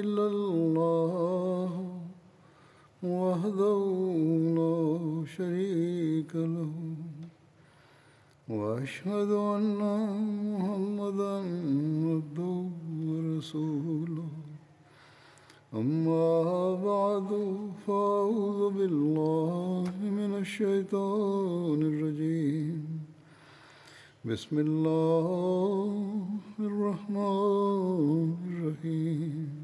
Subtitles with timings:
[0.00, 1.72] إلا الله
[3.02, 3.80] وحده
[4.58, 4.78] لا
[5.36, 6.72] شريك له
[8.48, 9.80] وأشهد أن
[10.52, 11.36] محمدا
[12.10, 12.56] عبده
[13.08, 14.32] ورسوله.
[15.74, 16.34] أما
[16.90, 17.30] بعد
[17.86, 22.82] فأعوذ بالله من الشيطان الرجيم.
[24.24, 25.94] بسم الله
[26.60, 29.63] الرحمن الرحيم.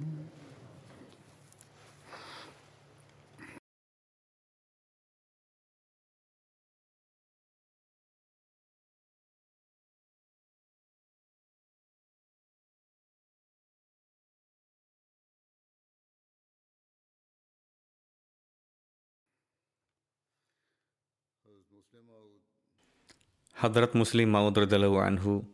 [23.61, 25.45] Hadrat Muslim Maud radhiyallahu anhu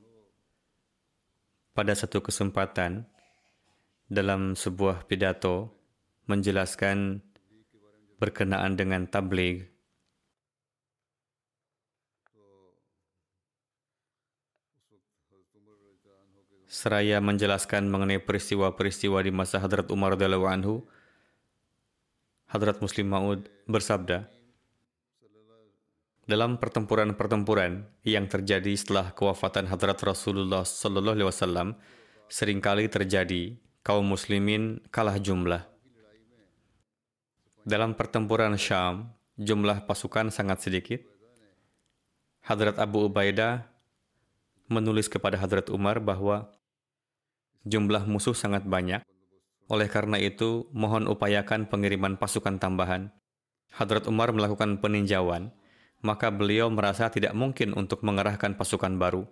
[1.76, 3.04] pada satu kesempatan
[4.08, 5.76] dalam sebuah pidato
[6.32, 7.20] menjelaskan
[8.16, 9.68] berkenaan dengan tabligh.
[16.64, 20.88] Seraya menjelaskan mengenai peristiwa-peristiwa di masa Hadrat Umar radhiyallahu anhu
[22.48, 24.37] Hadrat Muslim Maud bersabda
[26.28, 31.80] dalam pertempuran-pertempuran yang terjadi setelah kewafatan Hadrat Rasulullah Sallallahu Alaihi Wasallam,
[32.28, 35.64] sering kali terjadi kaum muslimin kalah jumlah.
[37.64, 41.00] Dalam pertempuran Syam, jumlah pasukan sangat sedikit.
[42.44, 43.64] Hadrat Abu Ubaidah
[44.68, 46.52] menulis kepada Hadrat Umar bahwa
[47.64, 49.00] jumlah musuh sangat banyak.
[49.72, 53.16] Oleh karena itu, mohon upayakan pengiriman pasukan tambahan.
[53.72, 55.56] Hadrat Umar melakukan peninjauan
[56.02, 59.24] maka beliau merasa tidak mungkin untuk mengerahkan pasukan baru.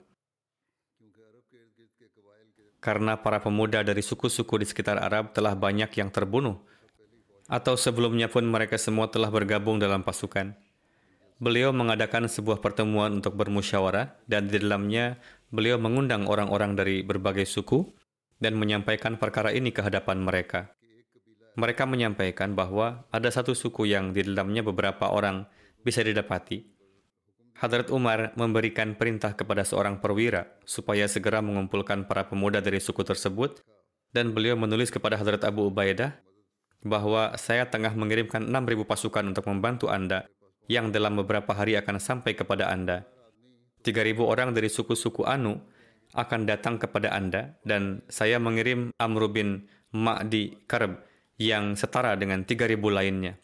[2.81, 6.61] Karena para pemuda dari suku-suku di sekitar Arab telah banyak yang terbunuh,
[7.49, 10.53] atau sebelumnya pun mereka semua telah bergabung dalam pasukan.
[11.41, 15.17] Beliau mengadakan sebuah pertemuan untuk bermusyawarah, dan di dalamnya
[15.49, 17.89] beliau mengundang orang-orang dari berbagai suku
[18.37, 20.69] dan menyampaikan perkara ini ke hadapan mereka.
[21.55, 25.47] Mereka menyampaikan bahwa ada satu suku yang di dalamnya beberapa orang
[25.85, 26.65] bisa didapati.
[27.55, 33.63] Hadrat Umar memberikan perintah kepada seorang perwira supaya segera mengumpulkan para pemuda dari suku tersebut
[34.11, 36.19] dan beliau menulis kepada Hadrat Abu Ubaidah
[36.83, 40.27] bahwa saya tengah mengirimkan 6.000 pasukan untuk membantu Anda
[40.67, 43.07] yang dalam beberapa hari akan sampai kepada Anda.
[43.87, 45.61] 3.000 orang dari suku-suku Anu
[46.11, 51.07] akan datang kepada Anda dan saya mengirim Amr bin Ma'di Karb
[51.39, 53.39] yang setara dengan 3.000 lainnya.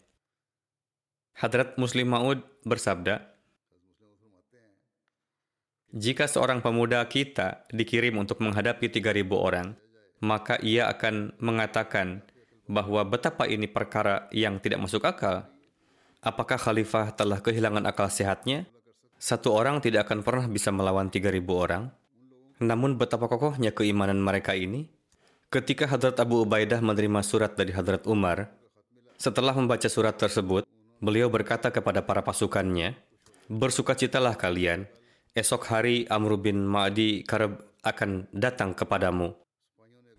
[1.42, 3.18] Hadrat Muslim Maud bersabda,
[5.90, 9.74] jika seorang pemuda kita dikirim untuk menghadapi 3.000 orang,
[10.22, 12.22] maka ia akan mengatakan
[12.70, 15.50] bahwa betapa ini perkara yang tidak masuk akal.
[16.22, 18.70] Apakah khalifah telah kehilangan akal sehatnya?
[19.18, 21.90] Satu orang tidak akan pernah bisa melawan 3.000 orang.
[22.62, 24.86] Namun betapa kokohnya keimanan mereka ini?
[25.50, 28.46] Ketika Hadrat Abu Ubaidah menerima surat dari Hadrat Umar,
[29.18, 30.62] setelah membaca surat tersebut,
[31.02, 32.94] beliau berkata kepada para pasukannya,
[33.50, 34.86] Bersukacitalah kalian,
[35.34, 39.34] esok hari Amr bin Ma'di Karab akan datang kepadamu.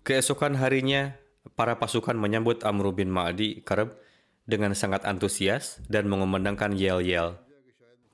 [0.04, 1.16] Keesokan harinya,
[1.56, 3.96] para pasukan menyambut Amr bin Ma'di Karab
[4.44, 7.40] dengan sangat antusias dan mengumandangkan yel-yel.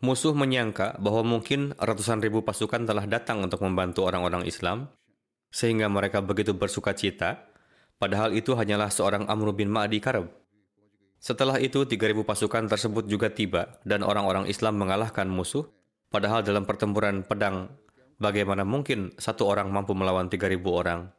[0.01, 4.89] Musuh menyangka bahwa mungkin ratusan ribu pasukan telah datang untuk membantu orang-orang Islam,
[5.53, 7.51] sehingga mereka begitu bersuka cita,
[8.01, 10.40] padahal itu hanyalah seorang Amr bin Ma'di Karab.
[11.21, 15.69] Setelah itu, 3.000 pasukan tersebut juga tiba dan orang-orang Islam mengalahkan musuh,
[16.09, 17.69] padahal dalam pertempuran pedang,
[18.17, 21.13] bagaimana mungkin satu orang mampu melawan 3.000 orang?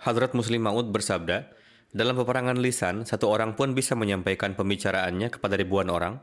[0.00, 1.52] Hadrat Muslim Maud bersabda,
[1.92, 6.16] dalam peperangan lisan, satu orang pun bisa menyampaikan pembicaraannya kepada ribuan orang.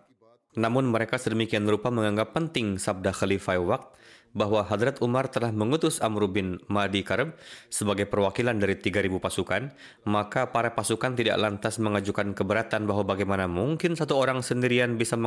[0.57, 3.87] Namun mereka sedemikian rupa menganggap penting sabda Khalifah Waqt
[4.35, 7.35] bahwa Hadrat Umar telah mengutus Amr bin Madi Karb
[7.71, 9.71] sebagai perwakilan dari 3.000 pasukan,
[10.07, 15.17] maka para pasukan tidak lantas mengajukan keberatan bahwa bagaimana mungkin satu orang sendirian bisa,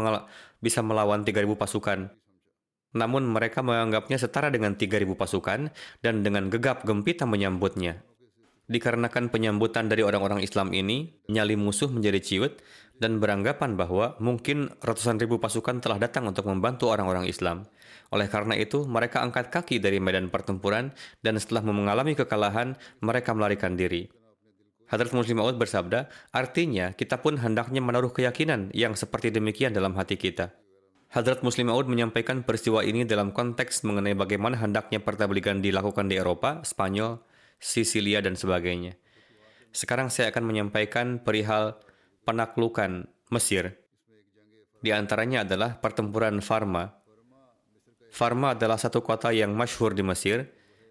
[0.61, 2.12] bisa melawan 3.000 pasukan.
[2.91, 5.70] Namun mereka menganggapnya setara dengan 3.000 pasukan
[6.03, 8.03] dan dengan gegap gempita menyambutnya.
[8.70, 12.62] Dikarenakan penyambutan dari orang-orang Islam ini, nyali musuh menjadi ciut
[13.00, 17.64] dan beranggapan bahwa mungkin ratusan ribu pasukan telah datang untuk membantu orang-orang Islam.
[18.12, 20.93] Oleh karena itu, mereka angkat kaki dari medan pertempuran
[21.25, 24.12] dan setelah mengalami kekalahan, mereka melarikan diri.
[24.91, 30.19] Hadrat Muslim Maud bersabda, artinya kita pun hendaknya menaruh keyakinan yang seperti demikian dalam hati
[30.19, 30.50] kita.
[31.14, 36.62] Hadrat Muslim Maud menyampaikan peristiwa ini dalam konteks mengenai bagaimana hendaknya pertabligan dilakukan di Eropa,
[36.67, 37.23] Spanyol,
[37.62, 38.99] Sisilia, dan sebagainya.
[39.70, 41.79] Sekarang saya akan menyampaikan perihal
[42.25, 43.78] penaklukan Mesir.
[44.81, 47.00] Di antaranya adalah pertempuran Farma
[48.11, 50.50] Farma adalah satu kota yang masyhur di Mesir.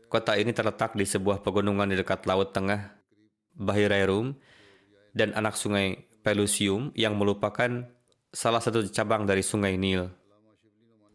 [0.09, 2.97] Kota ini terletak di sebuah pegunungan di dekat Laut Tengah,
[3.59, 4.33] Bahirairum,
[5.13, 7.85] dan anak sungai Pelusium yang merupakan
[8.33, 10.09] salah satu cabang dari sungai Nil.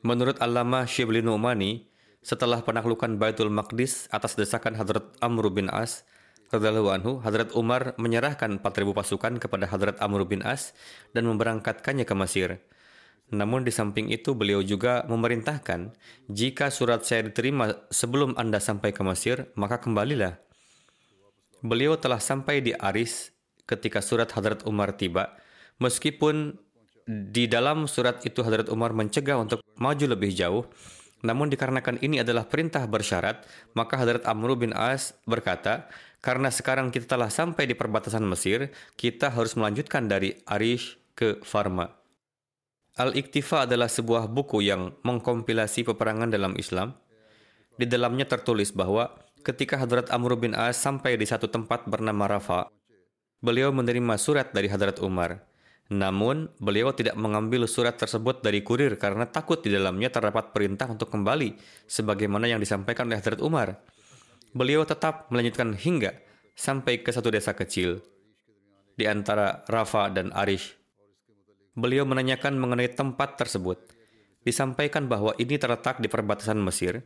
[0.04, 1.88] Menurut Allama Shibli Nu'mani,
[2.22, 6.06] setelah penaklukan Baitul Maqdis atas desakan Hadrat Amr bin As,
[6.62, 10.76] anhu, Hadrat Umar menyerahkan 4.000 pasukan kepada Hadrat Amr bin As
[11.10, 12.62] dan memberangkatkannya ke Mesir.
[13.32, 15.96] Namun di samping itu beliau juga memerintahkan,
[16.28, 20.38] jika surat saya diterima sebelum Anda sampai ke Mesir, maka kembalilah.
[21.64, 23.32] Beliau telah sampai di Aris
[23.64, 25.32] ketika surat Hadrat Umar tiba,
[25.80, 26.60] meskipun
[27.08, 30.68] di dalam surat itu Hadrat Umar mencegah untuk maju lebih jauh,
[31.24, 35.88] namun dikarenakan ini adalah perintah bersyarat, maka Hadrat Amr bin As berkata,
[36.24, 41.92] karena sekarang kita telah sampai di perbatasan Mesir, kita harus melanjutkan dari Arish ke Farma.
[42.96, 46.96] Al-Iktifa adalah sebuah buku yang mengkompilasi peperangan dalam Islam.
[47.76, 49.12] Di dalamnya tertulis bahwa
[49.44, 52.72] ketika Hadrat Amr bin As sampai di satu tempat bernama Rafa,
[53.44, 55.44] beliau menerima surat dari Hadrat Umar.
[55.92, 61.12] Namun, beliau tidak mengambil surat tersebut dari kurir karena takut di dalamnya terdapat perintah untuk
[61.12, 63.92] kembali, sebagaimana yang disampaikan oleh Hadrat Umar.
[64.54, 66.14] Beliau tetap melanjutkan hingga
[66.54, 67.98] sampai ke satu desa kecil
[68.94, 70.84] di antara Rafa dan Arish
[71.74, 73.90] Beliau menanyakan mengenai tempat tersebut.
[74.46, 77.02] Disampaikan bahwa ini terletak di perbatasan Mesir,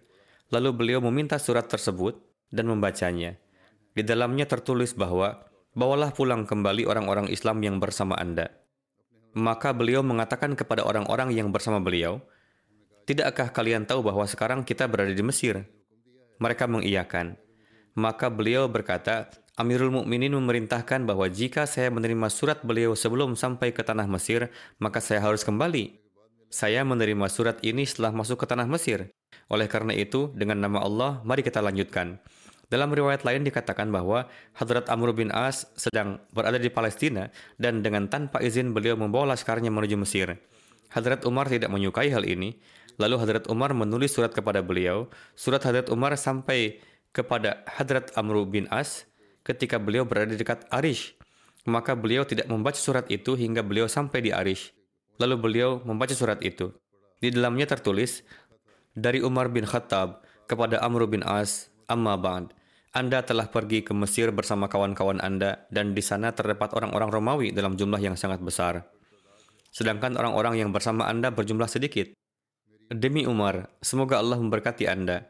[0.52, 2.20] lalu beliau meminta surat tersebut
[2.52, 3.40] dan membacanya.
[3.96, 8.52] Di dalamnya tertulis bahwa, bawalah pulang kembali orang-orang Islam yang bersama Anda.
[9.32, 12.20] Maka beliau mengatakan kepada orang-orang yang bersama beliau,
[13.08, 15.64] Tidakkah kalian tahu bahwa sekarang kita berada di Mesir?
[16.38, 17.38] Mereka mengiyakan.
[17.98, 19.26] Maka beliau berkata,
[19.58, 25.02] Amirul Mukminin memerintahkan bahwa jika saya menerima surat beliau sebelum sampai ke tanah Mesir, maka
[25.02, 25.98] saya harus kembali.
[26.46, 29.10] Saya menerima surat ini setelah masuk ke tanah Mesir.
[29.50, 32.22] Oleh karena itu, dengan nama Allah, mari kita lanjutkan.
[32.68, 38.12] Dalam riwayat lain dikatakan bahwa Hadrat Amr bin As sedang berada di Palestina dan dengan
[38.12, 40.36] tanpa izin beliau membawa laskarnya menuju Mesir.
[40.92, 42.60] Hadrat Umar tidak menyukai hal ini.
[42.98, 45.06] Lalu Hadrat Umar menulis surat kepada beliau.
[45.38, 46.82] Surat Hadrat Umar sampai
[47.14, 49.06] kepada Hadrat Amr bin As
[49.46, 51.14] ketika beliau berada di dekat Arish.
[51.64, 54.74] Maka beliau tidak membaca surat itu hingga beliau sampai di Arish.
[55.22, 56.74] Lalu beliau membaca surat itu.
[57.18, 58.22] Di dalamnya tertulis,
[58.98, 62.50] dari Umar bin Khattab kepada Amr bin As, Amma Ba'd.
[62.90, 67.78] Anda telah pergi ke Mesir bersama kawan-kawan Anda dan di sana terdapat orang-orang Romawi dalam
[67.78, 68.90] jumlah yang sangat besar.
[69.70, 72.17] Sedangkan orang-orang yang bersama Anda berjumlah sedikit.
[72.88, 75.28] Demi Umar, semoga Allah memberkati Anda.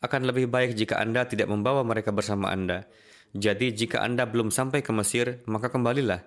[0.00, 2.88] Akan lebih baik jika Anda tidak membawa mereka bersama Anda
[3.30, 6.26] jadi jika Anda belum sampai ke Mesir, maka kembalilah.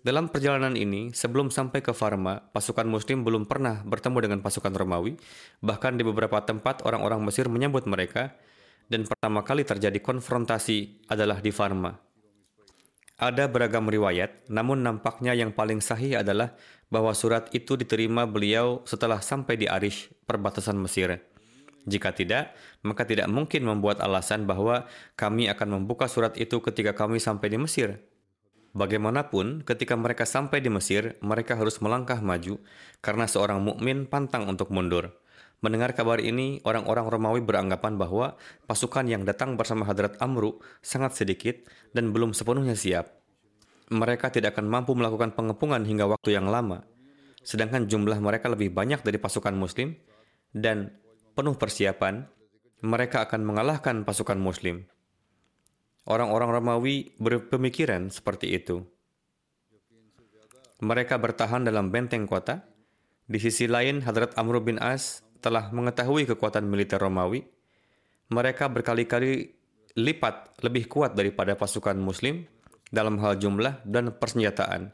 [0.00, 5.20] Dalam perjalanan ini, sebelum sampai ke Farma, pasukan Muslim belum pernah bertemu dengan pasukan Romawi.
[5.60, 8.32] Bahkan di beberapa tempat orang-orang Mesir menyambut mereka,
[8.88, 12.07] dan pertama kali terjadi konfrontasi adalah di Farma.
[13.18, 16.54] Ada beragam riwayat, namun nampaknya yang paling sahih adalah
[16.86, 21.18] bahwa surat itu diterima beliau setelah sampai di Arish, perbatasan Mesir.
[21.82, 22.54] Jika tidak,
[22.86, 24.86] maka tidak mungkin membuat alasan bahwa
[25.18, 27.98] kami akan membuka surat itu ketika kami sampai di Mesir.
[28.78, 32.62] Bagaimanapun, ketika mereka sampai di Mesir, mereka harus melangkah maju
[33.02, 35.10] karena seorang mukmin pantang untuk mundur.
[35.58, 38.38] Mendengar kabar ini, orang-orang Romawi beranggapan bahwa
[38.70, 43.10] pasukan yang datang bersama Hadrat Amru sangat sedikit dan belum sepenuhnya siap.
[43.90, 46.86] Mereka tidak akan mampu melakukan pengepungan hingga waktu yang lama.
[47.42, 49.98] Sedangkan jumlah mereka lebih banyak dari pasukan muslim
[50.54, 50.94] dan
[51.34, 52.26] penuh persiapan,
[52.82, 54.86] mereka akan mengalahkan pasukan Muslim.
[56.08, 58.86] Orang-orang Romawi berpemikiran seperti itu.
[60.78, 62.64] Mereka bertahan dalam benteng kota.
[63.28, 67.46] Di sisi lain, Hadrat Amr bin As telah mengetahui kekuatan militer Romawi,
[68.28, 69.54] mereka berkali-kali
[69.98, 72.44] lipat lebih kuat daripada pasukan Muslim
[72.88, 74.92] dalam hal jumlah dan persenjataan.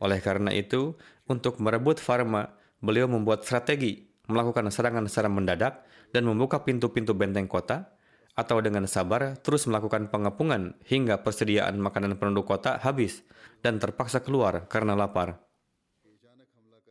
[0.00, 0.96] Oleh karena itu,
[1.28, 5.84] untuk merebut Farma, beliau membuat strategi melakukan serangan secara mendadak
[6.14, 8.00] dan membuka pintu-pintu benteng kota,
[8.38, 13.20] atau dengan sabar terus melakukan pengepungan hingga persediaan makanan penduduk kota habis
[13.60, 15.42] dan terpaksa keluar karena lapar.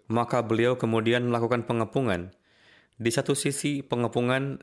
[0.10, 2.34] Maka beliau kemudian melakukan pengepungan.
[3.00, 4.60] Di satu sisi pengepungan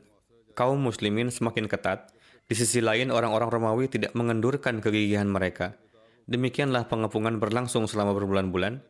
[0.53, 2.13] kaum muslimin semakin ketat,
[2.45, 5.73] di sisi lain orang-orang Romawi tidak mengendurkan kegigihan mereka.
[6.29, 8.85] Demikianlah pengepungan berlangsung selama berbulan-bulan.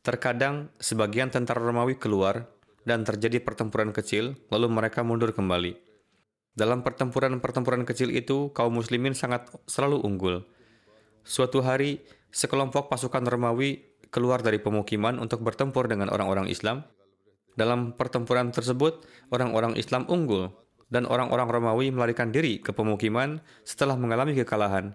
[0.00, 2.48] Terkadang sebagian tentara Romawi keluar
[2.88, 5.76] dan terjadi pertempuran kecil, lalu mereka mundur kembali.
[6.56, 10.48] Dalam pertempuran-pertempuran kecil itu, kaum muslimin sangat selalu unggul.
[11.20, 12.00] Suatu hari,
[12.32, 16.88] sekelompok pasukan Romawi keluar dari pemukiman untuk bertempur dengan orang-orang Islam.
[17.56, 20.52] Dalam pertempuran tersebut, orang-orang Islam unggul
[20.92, 24.92] dan orang-orang Romawi melarikan diri ke pemukiman setelah mengalami kekalahan.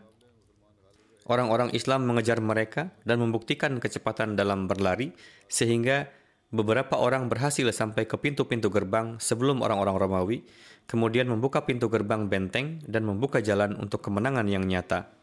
[1.25, 5.13] Orang-orang Islam mengejar mereka dan membuktikan kecepatan dalam berlari
[5.49, 6.09] sehingga
[6.51, 10.37] beberapa orang berhasil sampai ke pintu-pintu gerbang sebelum orang-orang Romawi,
[10.85, 15.20] kemudian membuka pintu gerbang benteng dan membuka jalan untuk kemenangan yang nyata.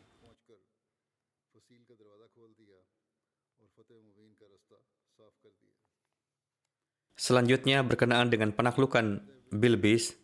[7.18, 9.18] Selanjutnya berkenaan dengan penaklukan
[9.50, 10.14] Bilbis.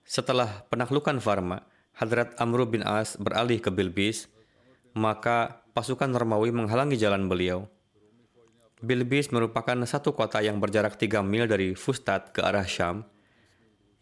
[0.00, 4.32] Setelah penaklukan Farma, Hadrat Amr bin As beralih ke Bilbis,
[4.96, 7.68] maka pasukan Romawi menghalangi jalan beliau.
[8.80, 13.04] Bilbis merupakan satu kota yang berjarak 3 mil dari Fustat ke arah Syam.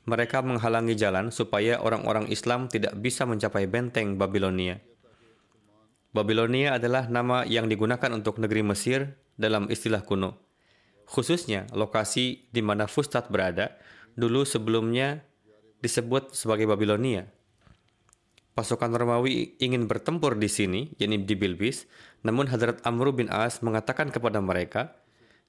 [0.06, 4.78] Mereka menghalangi jalan supaya orang-orang Islam tidak bisa mencapai benteng Babilonia.
[6.14, 10.47] Babilonia adalah nama yang digunakan untuk negeri Mesir dalam istilah kuno.
[11.08, 13.72] Khususnya lokasi di mana Fustat berada,
[14.12, 15.24] dulu sebelumnya
[15.80, 17.32] disebut sebagai Babilonia.
[18.52, 21.86] Pasukan Romawi ingin bertempur di sini, yakni di Bilbis,
[22.26, 24.98] namun Hadrat Amr bin As mengatakan kepada mereka,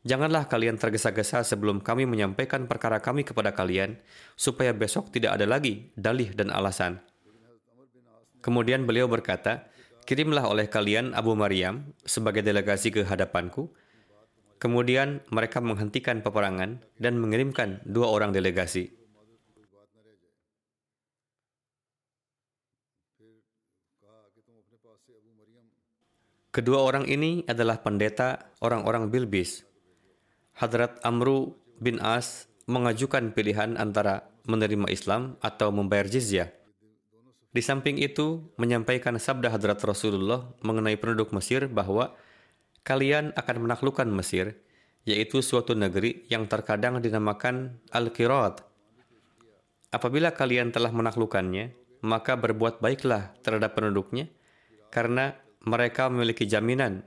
[0.07, 3.99] Janganlah kalian tergesa-gesa sebelum kami menyampaikan perkara kami kepada kalian,
[4.39, 7.03] supaya besok tidak ada lagi dalih dan alasan.
[8.39, 9.67] Kemudian beliau berkata,
[10.07, 13.69] Kirimlah oleh kalian Abu Maryam sebagai delegasi ke hadapanku.
[14.59, 18.91] Kemudian mereka menghentikan peperangan dan mengirimkan dua orang delegasi.
[26.49, 29.63] Kedua orang ini adalah pendeta orang-orang Bilbis.
[30.59, 36.51] Hadrat Amru bin As mengajukan pilihan antara menerima Islam atau membayar jizyah.
[37.49, 42.13] Di samping itu, menyampaikan sabda Hadrat Rasulullah mengenai penduduk Mesir bahwa
[42.83, 44.59] kalian akan menaklukkan Mesir,
[45.07, 48.61] yaitu suatu negeri yang terkadang dinamakan Al-Qirat.
[49.89, 51.73] Apabila kalian telah menaklukkannya,
[52.05, 54.29] maka berbuat baiklah terhadap penduduknya,
[54.93, 55.33] karena
[55.65, 57.03] mereka memiliki jaminan,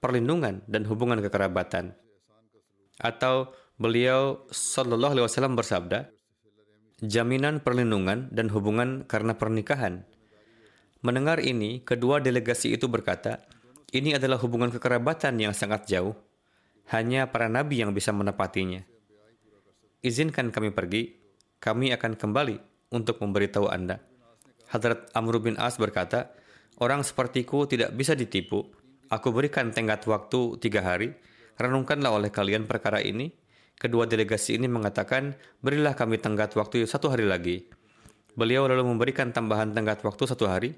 [0.00, 1.94] perlindungan, dan hubungan kekerabatan.
[2.98, 6.08] Atau beliau Shallallahu Alaihi Wasallam bersabda,
[7.04, 10.08] jaminan perlindungan dan hubungan karena pernikahan.
[11.04, 13.44] Mendengar ini, kedua delegasi itu berkata,
[13.94, 16.18] ini adalah hubungan kekerabatan yang sangat jauh.
[16.90, 18.82] Hanya para nabi yang bisa menepatinya.
[20.04, 21.16] Izinkan kami pergi,
[21.62, 22.60] kami akan kembali
[22.92, 24.02] untuk memberitahu Anda.
[24.68, 26.34] Hadrat Amr bin As berkata,
[26.82, 28.66] Orang sepertiku tidak bisa ditipu.
[29.06, 31.14] Aku berikan tenggat waktu tiga hari.
[31.54, 33.30] Renungkanlah oleh kalian perkara ini.
[33.78, 37.70] Kedua delegasi ini mengatakan, berilah kami tenggat waktu satu hari lagi.
[38.34, 40.74] Beliau lalu memberikan tambahan tenggat waktu satu hari.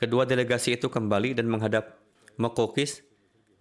[0.00, 2.03] Kedua delegasi itu kembali dan menghadap
[2.34, 3.06] Mokokis,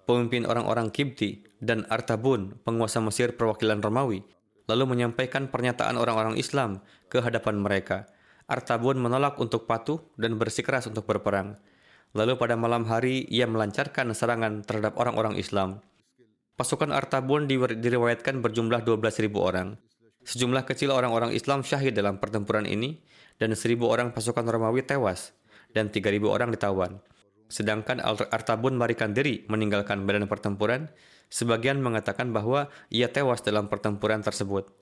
[0.09, 4.25] pemimpin orang-orang Kibti, dan Artabun, penguasa Mesir perwakilan Romawi,
[4.65, 8.09] lalu menyampaikan pernyataan orang-orang Islam ke hadapan mereka.
[8.49, 11.55] Artabun menolak untuk patuh dan bersikeras untuk berperang.
[12.13, 15.81] Lalu pada malam hari ia melancarkan serangan terhadap orang-orang Islam.
[16.53, 19.81] Pasukan Artabun diriwayatkan berjumlah 12.000 orang.
[20.21, 23.01] Sejumlah kecil orang-orang Islam syahid dalam pertempuran ini
[23.41, 25.33] dan 1.000 orang pasukan Romawi tewas
[25.73, 27.01] dan 3.000 orang ditawan.
[27.53, 28.01] Sedangkan
[28.33, 30.89] Artabun marikan diri meninggalkan medan pertempuran,
[31.29, 34.73] sebagian mengatakan bahwa ia tewas dalam pertempuran tersebut.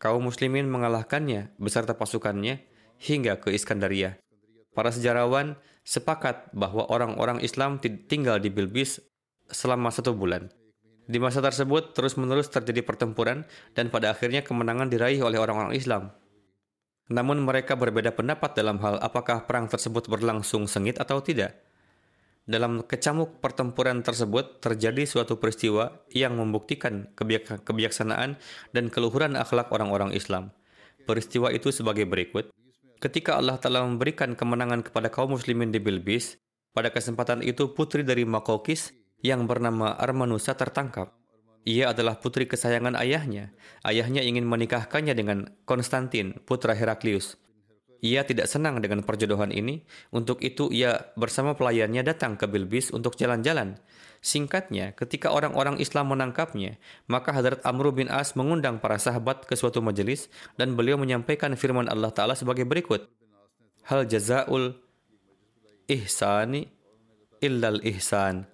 [0.00, 2.64] Kaum muslimin mengalahkannya beserta pasukannya
[2.96, 4.16] hingga ke Iskandaria.
[4.72, 9.04] Para sejarawan sepakat bahwa orang-orang Islam tinggal di Bilbis
[9.52, 10.48] selama satu bulan.
[11.04, 13.44] Di masa tersebut, terus-menerus terjadi pertempuran
[13.76, 16.08] dan pada akhirnya kemenangan diraih oleh orang-orang Islam.
[17.12, 21.73] Namun mereka berbeda pendapat dalam hal apakah perang tersebut berlangsung sengit atau tidak.
[22.44, 27.08] Dalam kecamuk pertempuran tersebut terjadi suatu peristiwa yang membuktikan
[27.64, 28.36] kebijaksanaan
[28.76, 30.52] dan keluhuran akhlak orang-orang Islam.
[31.08, 32.52] Peristiwa itu sebagai berikut.
[33.00, 36.36] Ketika Allah telah memberikan kemenangan kepada kaum muslimin di Bilbis,
[36.76, 38.92] pada kesempatan itu putri dari Makokis
[39.24, 41.16] yang bernama Armanusa tertangkap.
[41.64, 43.56] Ia adalah putri kesayangan ayahnya.
[43.80, 47.40] Ayahnya ingin menikahkannya dengan Konstantin, putra Heraklius.
[48.04, 49.80] Ia tidak senang dengan perjodohan ini,
[50.12, 53.80] untuk itu ia bersama pelayannya datang ke Bilbis untuk jalan-jalan.
[54.20, 56.76] Singkatnya, ketika orang-orang Islam menangkapnya,
[57.08, 60.28] maka Hadrat Amr bin As mengundang para sahabat ke suatu majelis
[60.60, 63.08] dan beliau menyampaikan firman Allah Ta'ala sebagai berikut.
[63.88, 64.76] Hal jazaul
[65.88, 66.68] ihsani
[67.40, 68.53] illal ihsan.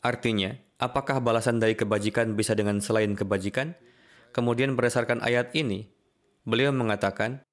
[0.00, 3.76] Artinya, apakah balasan dari kebajikan bisa dengan selain kebajikan?
[4.32, 5.92] Kemudian berdasarkan ayat ini,
[6.48, 7.44] beliau mengatakan,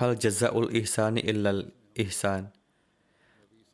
[0.00, 2.48] Hal jazaul ihsani illal ihsan.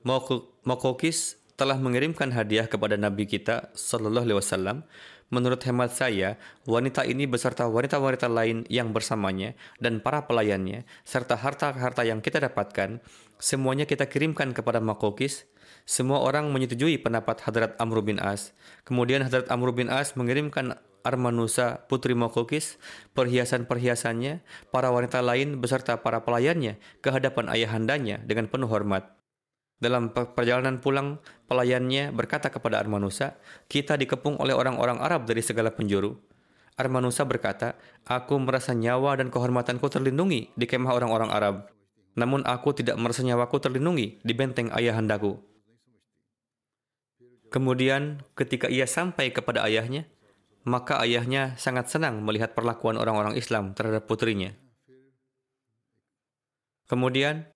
[0.03, 4.85] Mokokis telah mengirimkan hadiah kepada Nabi kita Sallallahu Alaihi Wasallam.
[5.27, 6.39] Menurut hemat saya,
[6.71, 13.03] wanita ini beserta wanita-wanita lain yang bersamanya dan para pelayannya, serta harta-harta yang kita dapatkan,
[13.43, 15.51] semuanya kita kirimkan kepada Makokis.
[15.83, 18.55] Semua orang menyetujui pendapat Hadrat Amr bin As.
[18.87, 22.79] Kemudian Hadrat Amr bin As mengirimkan Armanusa putri Makokis,
[23.19, 29.16] perhiasan-perhiasannya, para wanita lain beserta para pelayannya ke hadapan ayahandanya dengan penuh hormat.
[29.76, 31.21] Dalam perjalanan pulang,
[31.52, 33.37] pelayannya berkata kepada Armanusa,
[33.68, 36.16] kita dikepung oleh orang-orang Arab dari segala penjuru.
[36.76, 37.76] Armanusa berkata,
[38.09, 41.56] aku merasa nyawa dan kehormatanku terlindungi di kemah orang-orang Arab.
[42.16, 45.37] Namun aku tidak merasa nyawaku terlindungi di benteng ayahandaku.
[47.52, 50.09] Kemudian ketika ia sampai kepada ayahnya,
[50.64, 54.56] maka ayahnya sangat senang melihat perlakuan orang-orang Islam terhadap putrinya.
[56.91, 57.55] Kemudian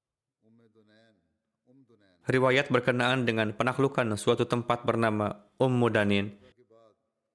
[2.30, 6.30] riwayat berkenaan dengan penaklukan suatu tempat bernama Ummu Danin.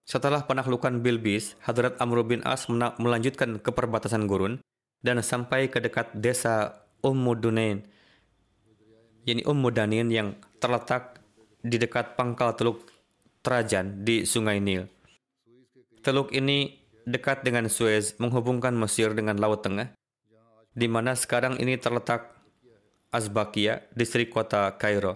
[0.08, 4.64] Setelah penaklukan Bilbis, Hadrat Amr bin As melanjutkan ke perbatasan gurun
[5.04, 7.84] dan sampai ke dekat desa Ummu Dunain,
[9.28, 11.20] yakni Ummu Danin yang terletak
[11.60, 12.86] di dekat pangkal teluk
[13.42, 14.90] Trajan di Sungai Nil.
[16.02, 19.94] Teluk ini dekat dengan Suez, menghubungkan Mesir dengan Laut Tengah,
[20.74, 22.35] di mana sekarang ini terletak
[23.16, 25.16] Azbakia, distrik kota Kairo.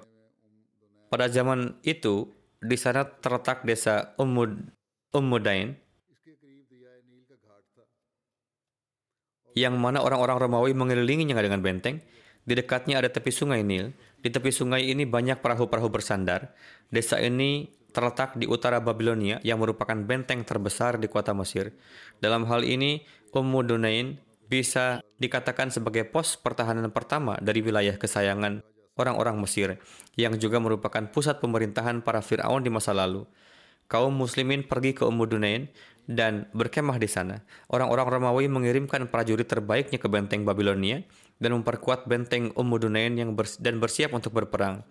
[1.11, 2.31] Pada zaman itu,
[2.63, 4.71] di sana terletak desa Ummud,
[5.11, 5.75] Ummudain,
[9.57, 11.99] yang mana orang-orang Romawi mengelilinginya dengan benteng.
[12.47, 13.91] Di dekatnya ada tepi sungai Nil.
[14.23, 16.55] Di tepi sungai ini banyak perahu-perahu bersandar.
[16.87, 21.73] Desa ini terletak di utara Babilonia yang merupakan benteng terbesar di kota Mesir.
[22.21, 24.17] Dalam hal ini, Ummu Dunain
[24.49, 28.65] bisa dikatakan sebagai pos pertahanan pertama dari wilayah kesayangan
[28.99, 29.79] orang-orang Mesir,
[30.19, 33.23] yang juga merupakan pusat pemerintahan para Fir'aun di masa lalu.
[33.89, 35.71] Kaum muslimin pergi ke Ummu Dunain
[36.05, 37.41] dan berkemah di sana.
[37.71, 41.01] Orang-orang Romawi mengirimkan prajurit terbaiknya ke benteng Babilonia
[41.41, 44.85] dan memperkuat benteng Ummu Dunain yang bers dan bersiap untuk berperang.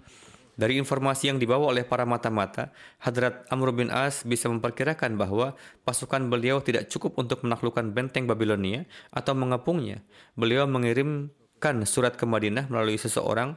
[0.58, 5.54] Dari informasi yang dibawa oleh para mata-mata, Hadrat Amr bin As bisa memperkirakan bahwa
[5.86, 8.82] pasukan beliau tidak cukup untuk menaklukkan benteng Babilonia
[9.14, 10.02] atau mengepungnya.
[10.34, 13.54] Beliau mengirimkan surat ke Madinah melalui seseorang,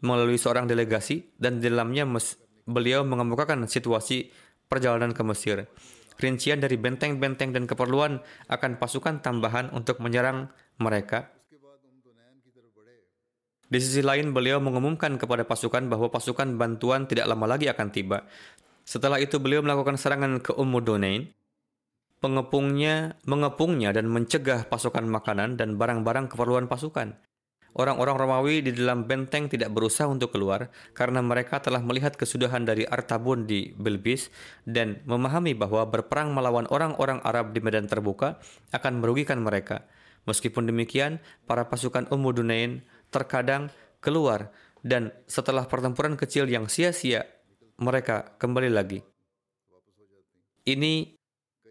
[0.00, 2.08] melalui seorang delegasi, dan di dalamnya
[2.64, 4.32] beliau mengemukakan situasi
[4.72, 5.68] perjalanan ke Mesir.
[6.16, 10.48] Rincian dari benteng-benteng dan keperluan akan pasukan tambahan untuk menyerang
[10.80, 11.28] mereka
[13.70, 18.26] di sisi lain, beliau mengumumkan kepada pasukan bahwa pasukan bantuan tidak lama lagi akan tiba.
[18.82, 21.30] Setelah itu, beliau melakukan serangan ke Ummu Dunain.
[22.18, 27.14] Pengepungnya mengepungnya dan mencegah pasukan makanan dan barang-barang keperluan pasukan.
[27.70, 32.82] Orang-orang Romawi di dalam benteng tidak berusaha untuk keluar karena mereka telah melihat kesudahan dari
[32.82, 34.34] Artabun di Bilbis
[34.66, 38.42] dan memahami bahwa berperang melawan orang-orang Arab di medan terbuka
[38.74, 39.86] akan merugikan mereka.
[40.26, 43.68] Meskipun demikian, para pasukan Ummu Dunain terkadang
[44.00, 47.28] keluar dan setelah pertempuran kecil yang sia-sia
[47.76, 49.04] mereka kembali lagi.
[50.64, 51.16] Ini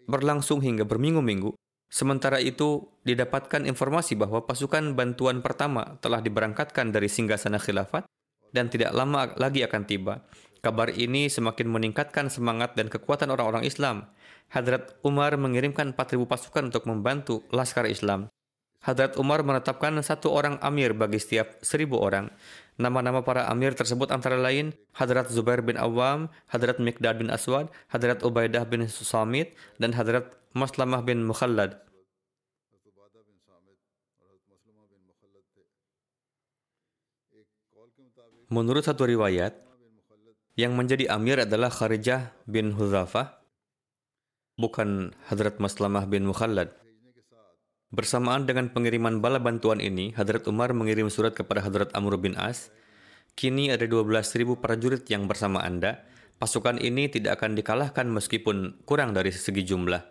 [0.09, 1.53] berlangsung hingga berminggu-minggu.
[1.89, 8.05] Sementara itu, didapatkan informasi bahwa pasukan bantuan pertama telah diberangkatkan dari singgasana khilafat
[8.53, 10.21] dan tidak lama lagi akan tiba.
[10.59, 14.11] Kabar ini semakin meningkatkan semangat dan kekuatan orang-orang Islam.
[14.49, 18.27] Hadrat Umar mengirimkan 4.000 pasukan untuk membantu Laskar Islam.
[18.79, 22.31] Hadrat Umar menetapkan satu orang amir bagi setiap seribu orang.
[22.79, 28.23] Nama-nama para amir tersebut antara lain Hadrat Zubair bin Awam, Hadrat Mikdad bin Aswad, Hadrat
[28.23, 29.51] Ubaidah bin Samit,
[29.83, 31.75] dan Hadrat Maslamah bin Mukhallad.
[38.47, 39.59] Menurut satu riwayat,
[40.55, 43.43] yang menjadi amir adalah Kharijah bin Huzafah,
[44.55, 46.78] bukan Hadrat Maslamah bin Mukhallad.
[47.89, 52.69] Bersamaan dengan pengiriman bala bantuan ini, Hadrat Umar mengirim surat kepada Hadrat Amr bin As,
[53.39, 56.03] Kini ada 12.000 prajurit yang bersama Anda.
[56.43, 60.03] Pasukan ini tidak akan dikalahkan meskipun kurang dari segi jumlah.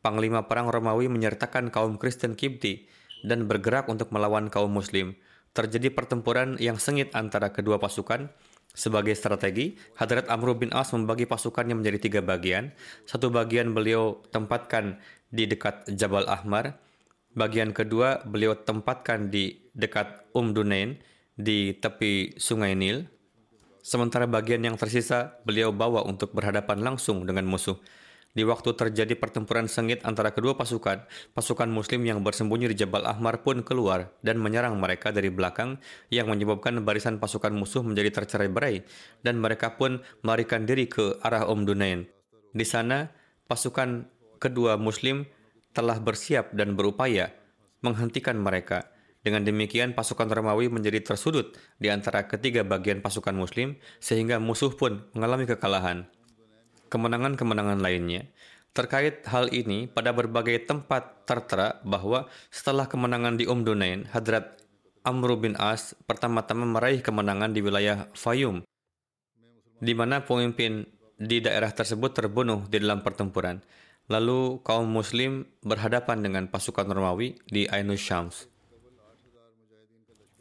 [0.00, 2.86] Panglima perang Romawi menyertakan kaum Kristen Kibti
[3.26, 5.18] dan bergerak untuk melawan kaum Muslim.
[5.50, 8.30] Terjadi pertempuran yang sengit antara kedua pasukan.
[8.70, 12.70] Sebagai strategi, Hadrat Amr bin As membagi pasukannya menjadi tiga bagian.
[13.02, 15.02] Satu bagian beliau tempatkan
[15.34, 16.78] di dekat Jabal Ahmar.
[17.30, 20.98] Bagian kedua beliau tempatkan di dekat Um Dunain
[21.38, 23.06] di tepi Sungai Nil.
[23.86, 27.78] Sementara bagian yang tersisa beliau bawa untuk berhadapan langsung dengan musuh.
[28.30, 33.42] Di waktu terjadi pertempuran sengit antara kedua pasukan, pasukan muslim yang bersembunyi di Jabal Ahmar
[33.46, 35.78] pun keluar dan menyerang mereka dari belakang
[36.10, 38.86] yang menyebabkan barisan pasukan musuh menjadi tercerai-berai
[39.22, 42.06] dan mereka pun melarikan diri ke arah Om Dunain.
[42.54, 43.10] Di sana,
[43.50, 44.06] pasukan
[44.38, 45.26] kedua muslim
[45.70, 47.34] telah bersiap dan berupaya
[47.80, 48.90] menghentikan mereka.
[49.20, 55.04] Dengan demikian, pasukan Romawi menjadi tersudut di antara ketiga bagian pasukan Muslim, sehingga musuh pun
[55.12, 56.08] mengalami kekalahan.
[56.88, 58.26] Kemenangan-kemenangan lainnya
[58.72, 64.62] terkait hal ini pada berbagai tempat tertera bahwa setelah kemenangan di Um Dunain, Hadrat
[65.04, 68.62] Amr bin As pertama-tama meraih kemenangan di wilayah Fayum,
[69.80, 70.86] di mana pemimpin
[71.20, 73.60] di daerah tersebut terbunuh di dalam pertempuran.
[74.10, 78.50] Lalu kaum Muslim berhadapan dengan pasukan Romawi di Ainus Shams.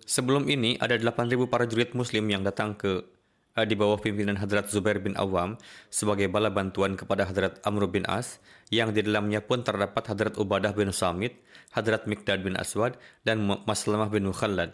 [0.10, 3.06] Sebelum ini ada 8.000 prajurit muslim yang datang ke
[3.54, 5.54] uh, di bawah pimpinan Hadrat Zubair bin Awam
[5.94, 8.42] sebagai bala bantuan kepada Hadrat Amr bin As
[8.74, 11.38] yang di dalamnya pun terdapat Hadrat Ubadah bin Samit,
[11.78, 14.74] Hadrat Mikdad bin Aswad dan Maslamah bin Mukhallad.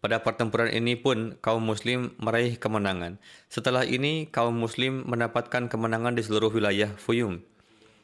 [0.00, 3.20] Pada pertempuran ini pun kaum muslim meraih kemenangan.
[3.50, 7.42] Setelah ini kaum muslim mendapatkan kemenangan di seluruh wilayah Fuyum.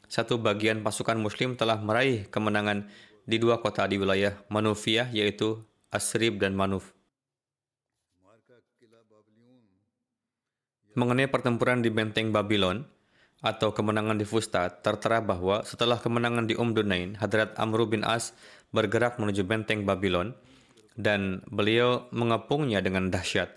[0.07, 2.89] Satu bagian pasukan muslim telah meraih kemenangan
[3.25, 6.93] di dua kota di wilayah Manufiyah yaitu Asrib dan Manuf.
[10.95, 12.87] Mengenai pertempuran di benteng Babylon
[13.45, 18.33] atau kemenangan di Fustat, tertera bahwa setelah kemenangan di Umdunain, Hadrat Amr bin As
[18.71, 20.33] bergerak menuju benteng Babylon
[20.95, 23.51] dan beliau mengepungnya dengan dahsyat.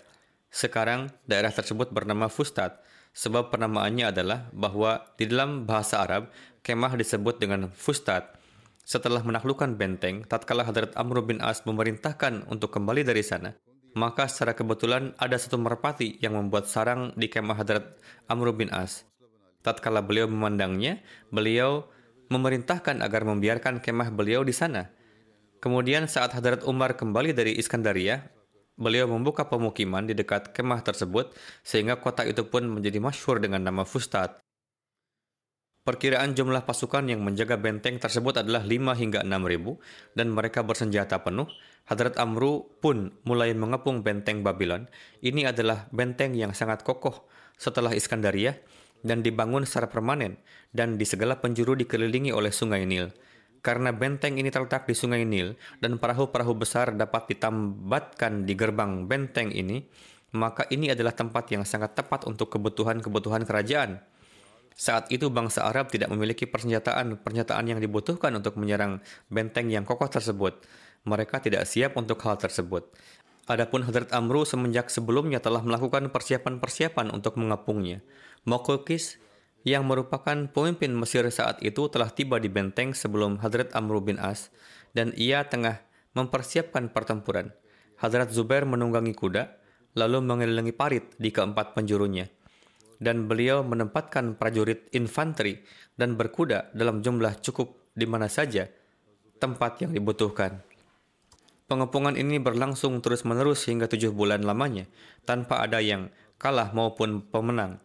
[0.50, 2.82] Sekarang daerah tersebut bernama Fustat
[3.18, 6.30] sebab penamaannya adalah bahwa di dalam bahasa Arab
[6.62, 8.38] kemah disebut dengan Fustat
[8.86, 13.52] setelah menaklukkan benteng, tatkala Hadrat Amr bin As memerintahkan untuk kembali dari sana,
[13.92, 18.00] maka secara kebetulan ada satu merpati yang membuat sarang di kemah Hadrat
[18.30, 19.04] Amr bin As.
[19.60, 21.90] Tatkala beliau memandangnya, beliau
[22.32, 24.88] memerintahkan agar membiarkan kemah beliau di sana.
[25.60, 28.37] Kemudian saat Hadrat Umar kembali dari Iskandaria,
[28.78, 31.34] beliau membuka pemukiman di dekat kemah tersebut
[31.66, 34.38] sehingga kota itu pun menjadi masyhur dengan nama Fustat.
[35.82, 39.80] Perkiraan jumlah pasukan yang menjaga benteng tersebut adalah 5 hingga 6 ribu
[40.12, 41.48] dan mereka bersenjata penuh.
[41.88, 44.84] Hadrat Amru pun mulai mengepung benteng Babylon.
[45.24, 47.24] Ini adalah benteng yang sangat kokoh
[47.56, 48.60] setelah Iskandaria
[49.00, 50.36] dan dibangun secara permanen
[50.76, 53.08] dan di segala penjuru dikelilingi oleh sungai Nil.
[53.68, 59.52] Karena benteng ini terletak di sungai Nil dan perahu-perahu besar dapat ditambatkan di gerbang benteng
[59.52, 59.84] ini,
[60.32, 64.00] maka ini adalah tempat yang sangat tepat untuk kebutuhan-kebutuhan kerajaan.
[64.72, 70.64] Saat itu bangsa Arab tidak memiliki persenjataan-pernyataan yang dibutuhkan untuk menyerang benteng yang kokoh tersebut.
[71.04, 72.88] Mereka tidak siap untuk hal tersebut.
[73.52, 78.00] Adapun Hadrat Amru semenjak sebelumnya telah melakukan persiapan-persiapan untuk mengepungnya.
[78.48, 79.20] Mokukis
[79.66, 84.50] yang merupakan pemimpin Mesir saat itu telah tiba di benteng sebelum Hadrat Amru bin As
[84.94, 85.82] dan ia tengah
[86.14, 87.54] mempersiapkan pertempuran.
[87.98, 89.58] Hadrat Zubair menunggangi kuda,
[89.98, 92.30] lalu mengelilingi parit di keempat penjurunya
[92.98, 95.62] dan beliau menempatkan prajurit infanteri
[95.94, 98.66] dan berkuda dalam jumlah cukup di mana saja
[99.38, 100.62] tempat yang dibutuhkan.
[101.70, 104.88] Pengepungan ini berlangsung terus-menerus hingga tujuh bulan lamanya,
[105.28, 107.78] tanpa ada yang kalah maupun pemenang.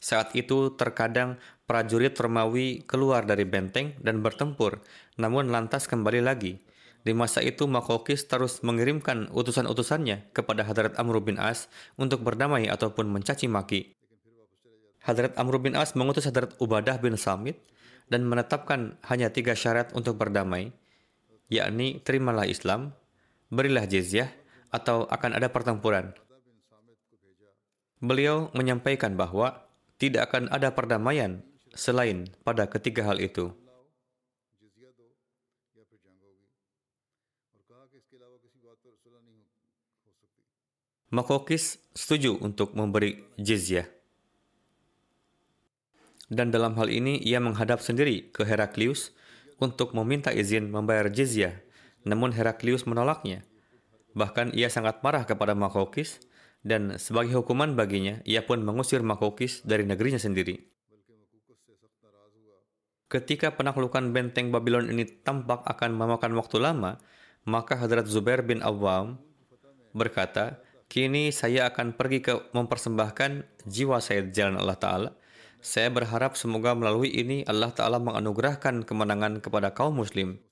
[0.00, 1.36] Saat itu terkadang
[1.68, 4.80] prajurit Romawi keluar dari benteng dan bertempur,
[5.20, 6.56] namun lantas kembali lagi.
[7.00, 13.08] Di masa itu Makokis terus mengirimkan utusan-utusannya kepada Hadrat Amr bin As untuk berdamai ataupun
[13.08, 13.92] mencaci maki.
[15.04, 17.56] Hadrat Amr bin As mengutus Hadrat Ubadah bin Samit
[18.12, 20.76] dan menetapkan hanya tiga syarat untuk berdamai,
[21.48, 22.92] yakni terimalah Islam,
[23.48, 24.28] berilah jizyah,
[24.68, 26.12] atau akan ada pertempuran.
[28.00, 29.69] Beliau menyampaikan bahwa
[30.00, 31.44] tidak akan ada perdamaian
[31.76, 33.52] selain pada ketiga hal itu.
[41.10, 43.84] Makokis setuju untuk memberi jizyah.
[46.30, 49.10] Dan dalam hal ini ia menghadap sendiri ke Heraklius
[49.58, 51.58] untuk meminta izin membayar jizyah.
[52.06, 53.42] Namun Heraklius menolaknya.
[54.14, 56.22] Bahkan ia sangat marah kepada Makokis
[56.60, 60.60] dan sebagai hukuman baginya ia pun mengusir Makokis dari negerinya sendiri.
[63.10, 67.02] Ketika penaklukan benteng Babylon ini tampak akan memakan waktu lama,
[67.42, 69.18] maka Hadrat Zubair bin Awam
[69.90, 75.10] berkata, Kini saya akan pergi ke mempersembahkan jiwa saya di jalan Allah Ta'ala.
[75.62, 80.42] Saya berharap semoga melalui ini Allah Ta'ala menganugerahkan kemenangan kepada kaum muslim.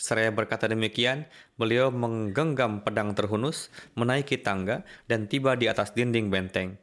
[0.00, 1.28] Seraya berkata demikian,
[1.60, 3.68] beliau menggenggam pedang terhunus,
[4.00, 6.80] menaiki tangga, dan tiba di atas dinding benteng.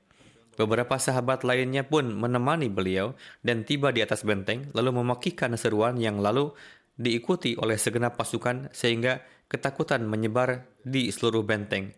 [0.53, 6.21] Beberapa sahabat lainnya pun menemani beliau dan tiba di atas benteng, lalu memakikan seruan yang
[6.21, 6.53] lalu
[6.97, 11.93] diikuti oleh segenap pasukan sehingga ketakutan menyebar di seluruh benteng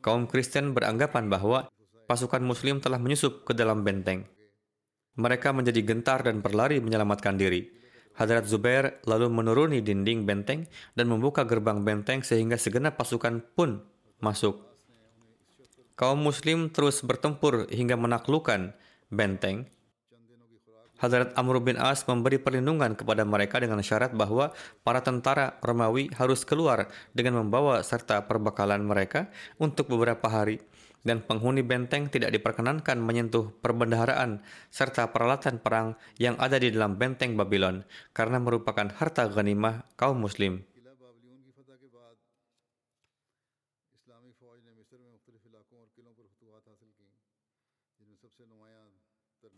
[0.00, 1.68] kaum Kristen beranggapan bahwa
[2.08, 4.26] pasukan Muslim telah menyusup ke dalam benteng.
[5.20, 7.68] Mereka menjadi gentar dan berlari menyelamatkan diri.
[8.16, 13.80] Hadrat Zubair lalu menuruni dinding benteng dan membuka gerbang benteng sehingga segenap pasukan pun
[14.20, 14.60] masuk.
[15.94, 18.72] Kaum Muslim terus bertempur hingga menaklukkan
[19.12, 19.68] benteng
[21.00, 24.52] Hadrat Amr bin As memberi perlindungan kepada mereka dengan syarat bahwa
[24.84, 30.60] para tentara Romawi harus keluar dengan membawa serta perbekalan mereka untuk beberapa hari
[31.06, 37.36] dan penghuni benteng tidak diperkenankan menyentuh perbendaharaan serta peralatan perang yang ada di dalam benteng
[37.40, 40.64] Babylon karena merupakan harta ghanimah kaum muslim.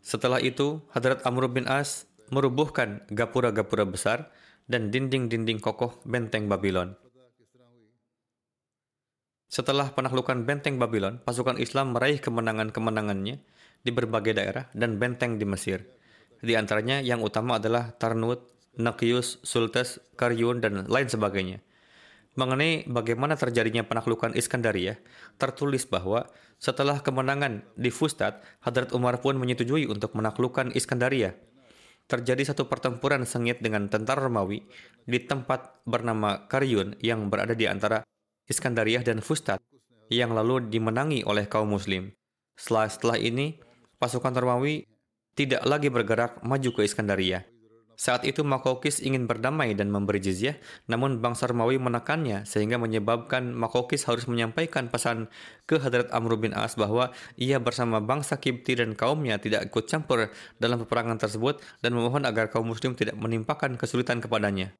[0.03, 4.27] Setelah itu, Hadrat Amr bin As merubuhkan gapura-gapura besar
[4.67, 6.99] dan dinding-dinding kokoh benteng Babylon.
[9.53, 13.37] Setelah penaklukan benteng Babylon, pasukan Islam meraih kemenangan-kemenangannya
[13.85, 15.85] di berbagai daerah dan benteng di Mesir.
[16.41, 18.49] Di antaranya yang utama adalah Tarnut,
[18.81, 21.61] Nakius, Sultes, Karyun, dan lain sebagainya.
[22.33, 24.97] Mengenai bagaimana terjadinya penaklukan Iskandaria,
[25.37, 26.25] tertulis bahwa
[26.57, 31.37] setelah kemenangan di Fustat, Hadrat Umar pun menyetujui untuk menaklukkan Iskandaria.
[32.09, 34.65] Terjadi satu pertempuran sengit dengan tentara Romawi
[35.05, 38.01] di tempat bernama Karyun yang berada di antara
[38.47, 39.63] Iskandaria dan Fustat,
[40.11, 42.11] yang lalu dimenangi oleh kaum muslim.
[42.59, 43.57] Setelah, setelah ini,
[43.97, 44.85] pasukan Romawi
[45.33, 47.47] tidak lagi bergerak maju ke Iskandaria.
[47.93, 50.57] Saat itu Makokis ingin berdamai dan memberi jizyah,
[50.89, 55.29] namun bangsa Romawi menekannya sehingga menyebabkan Makokis harus menyampaikan pesan
[55.69, 60.33] ke Hadrat Amr bin As bahwa ia bersama bangsa Kipti dan kaumnya tidak ikut campur
[60.57, 64.73] dalam peperangan tersebut dan memohon agar kaum muslim tidak menimpakan kesulitan kepadanya.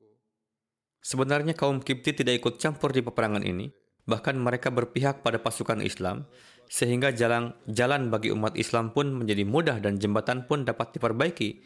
[1.04, 3.68] Sebenarnya kaum Kipti tidak ikut campur di peperangan ini,
[4.08, 6.24] bahkan mereka berpihak pada pasukan Islam,
[6.72, 11.60] sehingga jalan jalan bagi umat Islam pun menjadi mudah dan jembatan pun dapat diperbaiki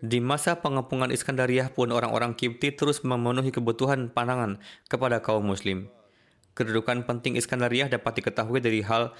[0.00, 5.92] di masa pengepungan Iskandariah pun orang-orang Kipti terus memenuhi kebutuhan pandangan kepada kaum muslim.
[6.56, 9.14] Kedudukan penting Iskandariah dapat diketahui dari hal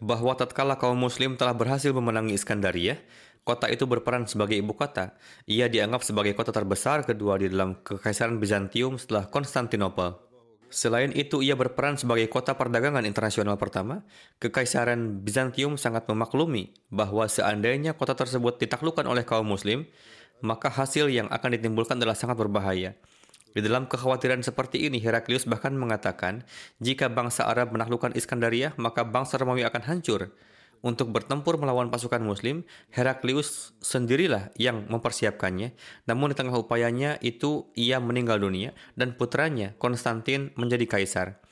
[0.00, 3.00] bahwa tatkala kaum muslim telah berhasil memenangi Iskandariah,
[3.46, 5.14] kota itu berperan sebagai ibu kota.
[5.46, 10.18] Ia dianggap sebagai kota terbesar kedua di dalam kekaisaran Bizantium setelah Konstantinopel.
[10.66, 14.02] Selain itu, ia berperan sebagai kota perdagangan internasional pertama.
[14.42, 19.86] Kekaisaran Bizantium sangat memaklumi bahwa seandainya kota tersebut ditaklukkan oleh kaum muslim,
[20.42, 22.98] maka hasil yang akan ditimbulkan adalah sangat berbahaya.
[23.54, 26.44] Di dalam kekhawatiran seperti ini, Heraklius bahkan mengatakan,
[26.82, 30.34] jika bangsa Arab menaklukkan Iskandaria, maka bangsa Romawi akan hancur.
[30.86, 32.62] Untuk bertempur melawan pasukan Muslim,
[32.94, 35.74] Heraklius sendirilah yang mempersiapkannya.
[36.06, 41.42] Namun di tengah upayanya itu ia meninggal dunia dan putranya Konstantin menjadi kaisar.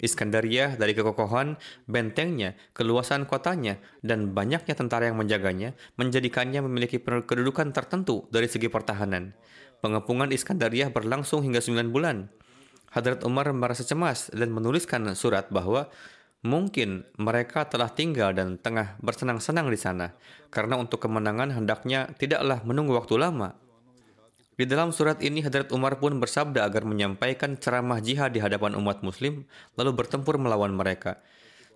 [0.00, 8.24] Iskandaria dari kekokohan bentengnya, keluasan kotanya, dan banyaknya tentara yang menjaganya menjadikannya memiliki kedudukan tertentu
[8.32, 9.36] dari segi pertahanan.
[9.84, 12.32] Pengepungan Iskandaria berlangsung hingga 9 bulan.
[12.88, 15.92] Hadrat Umar merasa cemas dan menuliskan surat bahwa
[16.46, 20.14] Mungkin mereka telah tinggal dan tengah bersenang-senang di sana,
[20.54, 23.58] karena untuk kemenangan hendaknya tidaklah menunggu waktu lama.
[24.58, 29.06] Di dalam surat ini Hadrat Umar pun bersabda agar menyampaikan ceramah jihad di hadapan umat
[29.06, 29.46] muslim
[29.78, 31.22] lalu bertempur melawan mereka.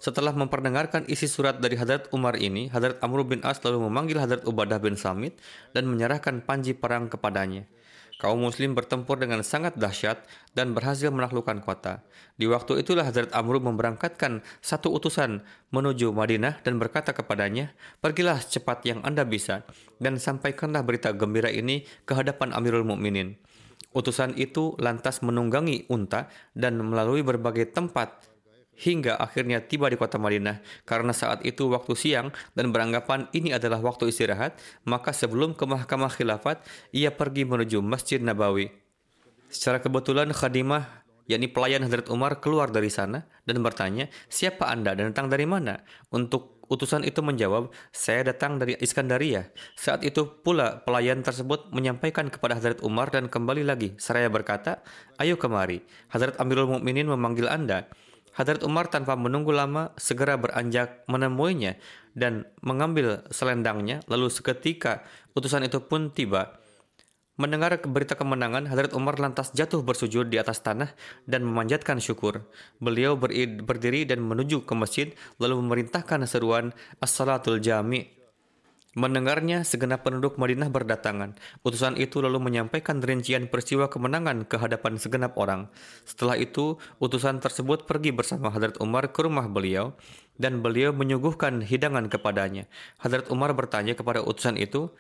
[0.03, 4.43] Setelah memperdengarkan isi surat dari Hadrat Umar ini, Hadrat Amr bin As lalu memanggil Hadrat
[4.43, 5.39] Ubadah bin Samit
[5.71, 7.71] dan menyerahkan panji perang kepadanya.
[8.23, 10.23] Kaum muslim bertempur dengan sangat dahsyat
[10.55, 12.07] dan berhasil menaklukkan kota.
[12.39, 15.43] Di waktu itulah Hazrat Amr memberangkatkan satu utusan
[15.75, 19.67] menuju Madinah dan berkata kepadanya, Pergilah cepat yang Anda bisa
[19.99, 23.35] dan sampaikanlah berita gembira ini ke hadapan Amirul Mukminin.
[23.91, 28.32] Utusan itu lantas menunggangi unta dan melalui berbagai tempat
[28.77, 30.61] hingga akhirnya tiba di kota Madinah.
[30.89, 34.59] Karena saat itu waktu siang dan beranggapan ini adalah waktu istirahat,
[34.89, 38.73] maka sebelum ke mahkamah khilafat, ia pergi menuju Masjid Nabawi.
[39.53, 45.13] Secara kebetulan Khadimah, yakni pelayan Hadrat Umar keluar dari sana dan bertanya, siapa anda dan
[45.13, 45.85] datang dari mana?
[46.09, 49.53] Untuk utusan itu menjawab, saya datang dari Iskandaria.
[49.77, 53.93] Saat itu pula pelayan tersebut menyampaikan kepada Hadrat Umar dan kembali lagi.
[54.01, 54.81] Seraya berkata,
[55.21, 55.85] ayo kemari.
[56.09, 57.93] Hadrat Amirul Mukminin memanggil anda.
[58.33, 61.77] Hadrat Umar tanpa menunggu lama segera beranjak menemuinya
[62.17, 65.05] dan mengambil selendangnya lalu seketika
[65.37, 66.57] utusan itu pun tiba.
[67.37, 70.93] Mendengar berita kemenangan, Hadrat Umar lantas jatuh bersujud di atas tanah
[71.25, 72.45] dan memanjatkan syukur.
[72.77, 78.22] Beliau berdiri dan menuju ke masjid lalu memerintahkan seruan As-Salatul Jami'
[78.93, 81.41] Mendengarnya, segenap penduduk Madinah berdatangan.
[81.65, 85.73] Utusan itu lalu menyampaikan rincian peristiwa kemenangan ke hadapan segenap orang.
[86.05, 89.97] Setelah itu, utusan tersebut pergi bersama Hadrat Umar ke rumah beliau
[90.37, 92.69] dan beliau menyuguhkan hidangan kepadanya.
[93.01, 94.93] Hadrat Umar bertanya kepada utusan itu,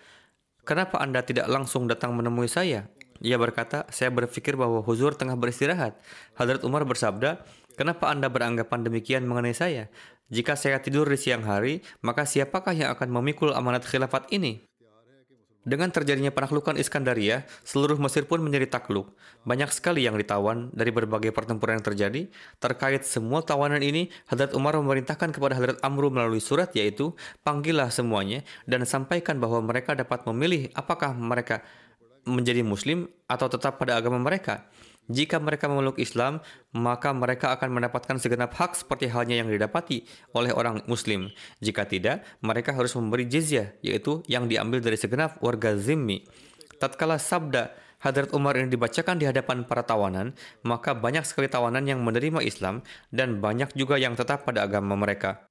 [0.62, 2.87] Kenapa Anda tidak langsung datang menemui saya?
[3.18, 5.98] Ia berkata, saya berpikir bahwa Huzur tengah beristirahat.
[6.38, 9.88] Hadrat Umar bersabda, Kenapa Anda beranggapan demikian mengenai saya?
[10.28, 14.62] Jika saya tidur di siang hari, maka siapakah yang akan memikul amanat khilafat ini?
[15.62, 19.14] Dengan terjadinya penaklukan Iskandaria, seluruh Mesir pun menjadi takluk.
[19.46, 22.26] Banyak sekali yang ditawan dari berbagai pertempuran yang terjadi.
[22.58, 27.14] Terkait semua tawanan ini, Hadrat Umar memerintahkan kepada Hadrat Amru melalui surat yaitu,
[27.46, 31.62] panggillah semuanya dan sampaikan bahwa mereka dapat memilih apakah mereka
[32.26, 34.66] menjadi muslim atau tetap pada agama mereka.
[35.10, 36.38] Jika mereka memeluk Islam,
[36.70, 41.30] maka mereka akan mendapatkan segenap hak seperti halnya yang didapati oleh orang Muslim.
[41.58, 46.22] Jika tidak, mereka harus memberi jizyah, yaitu yang diambil dari segenap warga zimmi.
[46.78, 50.34] Tatkala sabda Hadrat Umar ini dibacakan di hadapan para tawanan,
[50.66, 52.82] maka banyak sekali tawanan yang menerima Islam
[53.14, 55.46] dan banyak juga yang tetap pada agama mereka.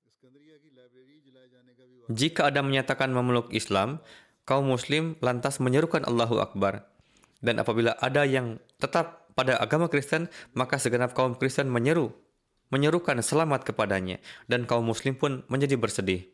[2.11, 4.03] Jika ada menyatakan memeluk Islam,
[4.43, 6.91] kaum muslim lantas menyerukan Allahu Akbar.
[7.39, 12.11] Dan apabila ada yang tetap pada agama Kristen, maka segenap kaum Kristen menyeru,
[12.71, 14.17] menyerukan selamat kepadanya,
[14.47, 16.31] dan kaum Muslim pun menjadi bersedih.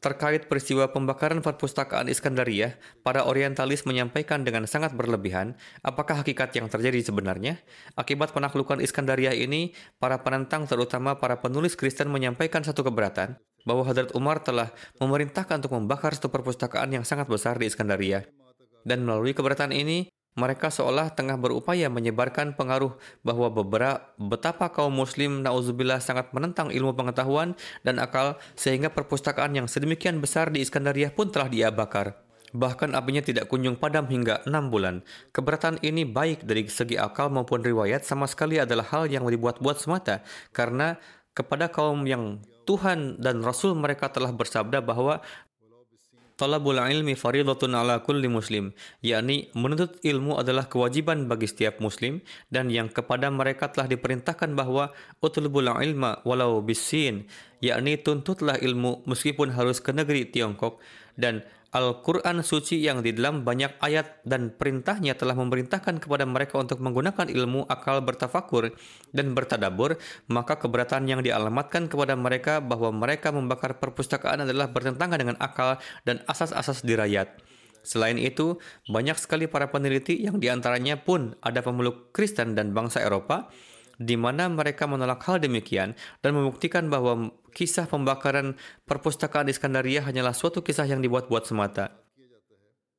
[0.00, 7.04] Terkait peristiwa pembakaran perpustakaan Iskandaria, para orientalis menyampaikan dengan sangat berlebihan apakah hakikat yang terjadi
[7.04, 7.60] sebenarnya.
[8.00, 13.36] Akibat penaklukan Iskandaria ini, para penentang terutama para penulis Kristen menyampaikan satu keberatan
[13.68, 14.72] bahwa Hadrat Umar telah
[15.04, 18.24] memerintahkan untuk membakar satu perpustakaan yang sangat besar di Iskandaria.
[18.88, 20.08] Dan melalui keberatan ini,
[20.40, 26.96] mereka seolah tengah berupaya menyebarkan pengaruh bahwa beberapa betapa kaum muslim nauzubillah sangat menentang ilmu
[26.96, 27.52] pengetahuan
[27.84, 32.16] dan akal sehingga perpustakaan yang sedemikian besar di Iskandaria pun telah dia bakar.
[32.50, 35.06] Bahkan apinya tidak kunjung padam hingga enam bulan.
[35.30, 40.26] Keberatan ini baik dari segi akal maupun riwayat sama sekali adalah hal yang dibuat-buat semata
[40.50, 40.98] karena
[41.30, 45.22] kepada kaum yang Tuhan dan Rasul mereka telah bersabda bahwa
[46.40, 48.72] Talabul ilmi faridatun ala kulli muslim,
[49.04, 54.88] yakni menuntut ilmu adalah kewajiban bagi setiap muslim dan yang kepada mereka telah diperintahkan bahwa
[55.20, 57.28] utlubul ilma walau bisin,
[57.60, 60.80] yakni tuntutlah ilmu meskipun harus ke negeri Tiongkok
[61.20, 66.82] dan Al-Quran suci yang di dalam banyak ayat dan perintahnya telah memerintahkan kepada mereka untuk
[66.82, 68.74] menggunakan ilmu akal bertafakur
[69.14, 69.94] dan bertadabur,
[70.26, 76.18] maka keberatan yang dialamatkan kepada mereka bahwa mereka membakar perpustakaan adalah bertentangan dengan akal dan
[76.26, 77.38] asas-asas dirayat.
[77.86, 78.58] Selain itu,
[78.90, 83.46] banyak sekali para peneliti yang di antaranya pun ada pemeluk Kristen dan bangsa Eropa
[84.00, 85.92] di mana mereka menolak hal demikian
[86.24, 88.56] dan membuktikan bahwa kisah pembakaran
[88.88, 92.00] perpustakaan Iskandaria hanyalah suatu kisah yang dibuat-buat semata.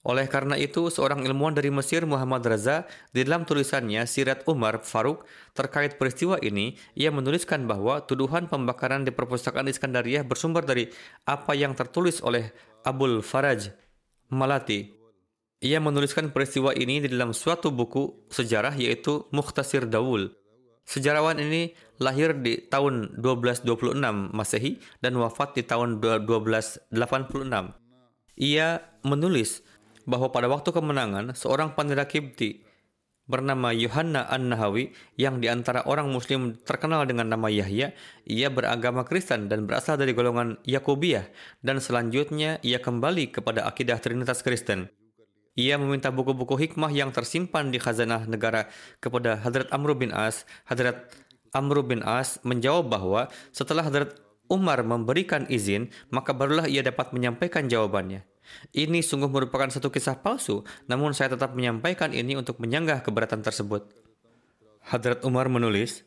[0.02, 5.30] Oleh karena itu, seorang ilmuwan dari Mesir, Muhammad Raza, di dalam tulisannya Sirat Umar Faruk
[5.54, 10.90] terkait peristiwa ini, ia menuliskan bahwa tuduhan pembakaran di perpustakaan Iskandaria bersumber dari
[11.30, 12.50] apa yang tertulis oleh
[12.82, 13.70] Abul Faraj
[14.34, 14.90] Malati.
[15.62, 20.41] Ia menuliskan peristiwa ini di dalam suatu buku sejarah yaitu Mukhtasir Dawul.
[20.92, 21.72] Sejarawan ini
[22.04, 23.96] lahir di tahun 1226
[24.36, 26.92] Masehi dan wafat di tahun 1286.
[28.36, 29.64] Ia menulis
[30.04, 32.68] bahwa pada waktu kemenangan, seorang pendeta Kibti
[33.24, 37.96] bernama Yohanna An-Nahawi yang di antara orang muslim terkenal dengan nama Yahya,
[38.28, 41.32] ia beragama Kristen dan berasal dari golongan Yakobiyah
[41.64, 44.92] dan selanjutnya ia kembali kepada akidah Trinitas Kristen.
[45.60, 48.72] Ia meminta buku-buku hikmah yang tersimpan di khazanah negara
[49.04, 50.48] kepada Hadrat Amr bin As.
[50.64, 51.12] Hadrat
[51.52, 53.22] Amr bin As menjawab bahwa
[53.52, 54.16] setelah Hadrat
[54.48, 58.24] Umar memberikan izin, maka barulah ia dapat menyampaikan jawabannya.
[58.72, 63.92] Ini sungguh merupakan satu kisah palsu, namun saya tetap menyampaikan ini untuk menyanggah keberatan tersebut.
[64.88, 66.04] Hadrat Umar menulis,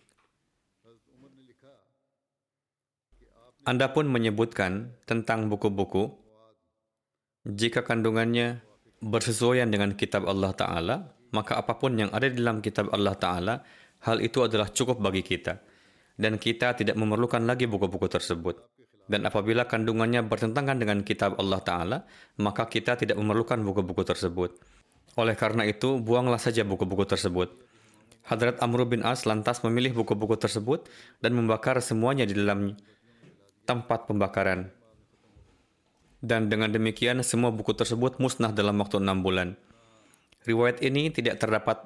[3.64, 6.12] Anda pun menyebutkan tentang buku-buku,
[7.48, 8.60] jika kandungannya
[9.04, 10.96] bersesuaian dengan kitab Allah Ta'ala,
[11.36, 13.54] maka apa pun yang ada di dalam kitab Allah Ta'ala,
[14.08, 15.60] hal itu adalah cukup bagi kita.
[16.14, 18.70] Dan kita tidak memerlukan lagi buku-buku tersebut.
[19.04, 21.98] Dan apabila kandungannya bertentangan dengan kitab Allah Ta'ala,
[22.40, 24.56] maka kita tidak memerlukan buku-buku tersebut.
[25.20, 27.52] Oleh karena itu, buanglah saja buku-buku tersebut.
[28.24, 30.88] Hadrat Amr bin As lantas memilih buku-buku tersebut
[31.20, 32.72] dan membakar semuanya di dalam
[33.68, 34.72] tempat pembakaran.
[36.24, 39.60] Dan dengan demikian, semua buku tersebut musnah dalam waktu enam bulan.
[40.48, 41.84] Riwayat ini tidak terdapat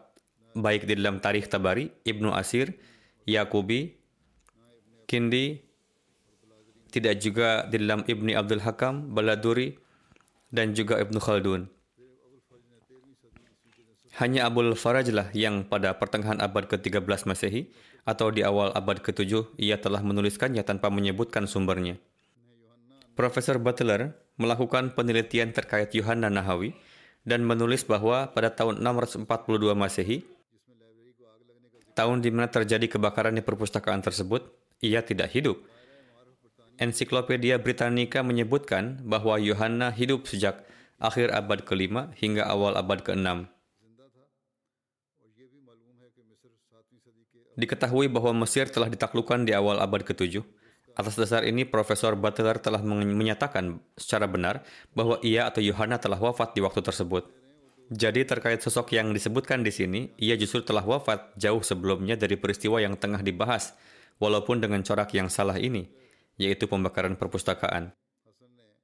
[0.55, 2.79] baik di dalam tarikh Tabari, Ibnu Asir,
[3.27, 3.99] Yakubi,
[5.11, 5.59] Kindi,
[6.95, 9.75] tidak juga di dalam Ibni Abdul Hakam, Baladuri,
[10.55, 11.67] dan juga Ibnu Khaldun.
[14.23, 17.75] Hanya Abul Farajlah yang pada pertengahan abad ke-13 Masehi
[18.07, 21.99] atau di awal abad ke-7 ia telah menuliskannya tanpa menyebutkan sumbernya.
[23.19, 26.73] Profesor Butler melakukan penelitian terkait Yohanna Nahawi
[27.27, 29.27] dan menulis bahwa pada tahun 642
[29.75, 30.25] Masehi,
[31.93, 34.47] tahun di mana terjadi kebakaran di perpustakaan tersebut,
[34.79, 35.59] ia tidak hidup
[36.79, 40.63] Ensiklopedia Britannica menyebutkan bahwa Yohanna hidup sejak
[41.03, 43.51] akhir abad ke-5 hingga awal abad ke-6.
[47.59, 50.47] Diketahui bahwa Mesir telah ditaklukkan di awal abad ke-7.
[50.99, 54.67] Atas dasar ini, Profesor Butler telah menyatakan secara benar
[54.99, 57.31] bahwa ia atau Yohanna telah wafat di waktu tersebut.
[57.89, 62.83] Jadi terkait sosok yang disebutkan di sini, ia justru telah wafat jauh sebelumnya dari peristiwa
[62.83, 63.79] yang tengah dibahas,
[64.19, 65.87] walaupun dengan corak yang salah ini
[66.39, 67.93] yaitu pembakaran perpustakaan.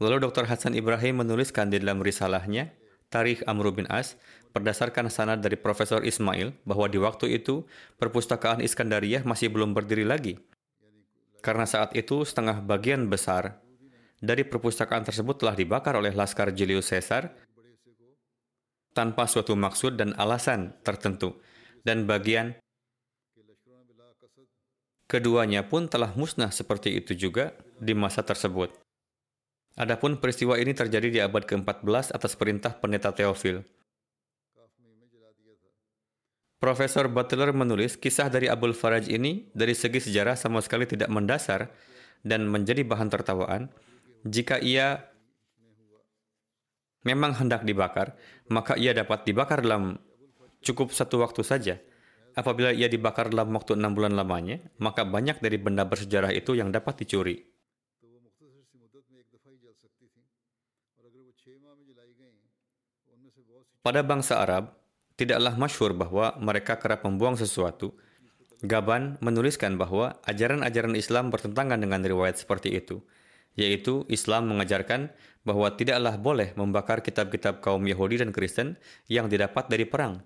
[0.02, 0.44] Lalu Dr.
[0.50, 2.74] Hasan Ibrahim menuliskan di dalam risalahnya,
[3.08, 4.18] Tarikh Amr bin As,
[4.50, 7.62] berdasarkan sanad dari Profesor Ismail, bahwa di waktu itu,
[8.02, 10.34] perpustakaan Iskandariyah masih belum berdiri lagi.
[11.44, 13.60] Karena saat itu, setengah bagian besar
[14.16, 17.36] dari perpustakaan tersebut telah dibakar oleh Laskar Julius Caesar
[18.96, 21.36] tanpa suatu maksud dan alasan tertentu.
[21.84, 22.56] Dan bagian
[25.04, 28.72] Keduanya pun telah musnah seperti itu juga di masa tersebut.
[29.76, 33.68] Adapun peristiwa ini terjadi di abad ke-14 atas perintah pendeta Theophil.
[36.64, 41.68] Profesor Butler menulis kisah dari Abul Faraj ini dari segi sejarah sama sekali tidak mendasar
[42.24, 43.68] dan menjadi bahan tertawaan.
[44.24, 45.04] Jika ia
[47.04, 48.16] memang hendak dibakar,
[48.48, 50.00] maka ia dapat dibakar dalam
[50.64, 51.76] cukup satu waktu saja–
[52.34, 56.74] Apabila ia dibakar dalam waktu enam bulan lamanya, maka banyak dari benda bersejarah itu yang
[56.74, 57.46] dapat dicuri.
[63.84, 64.74] Pada bangsa Arab,
[65.14, 67.94] tidaklah masyhur bahwa mereka kerap membuang sesuatu.
[68.64, 73.04] Gaban menuliskan bahwa ajaran-ajaran Islam bertentangan dengan riwayat seperti itu,
[73.54, 75.12] yaitu Islam mengajarkan
[75.44, 80.24] bahwa tidaklah boleh membakar kitab-kitab kaum Yahudi dan Kristen yang didapat dari perang,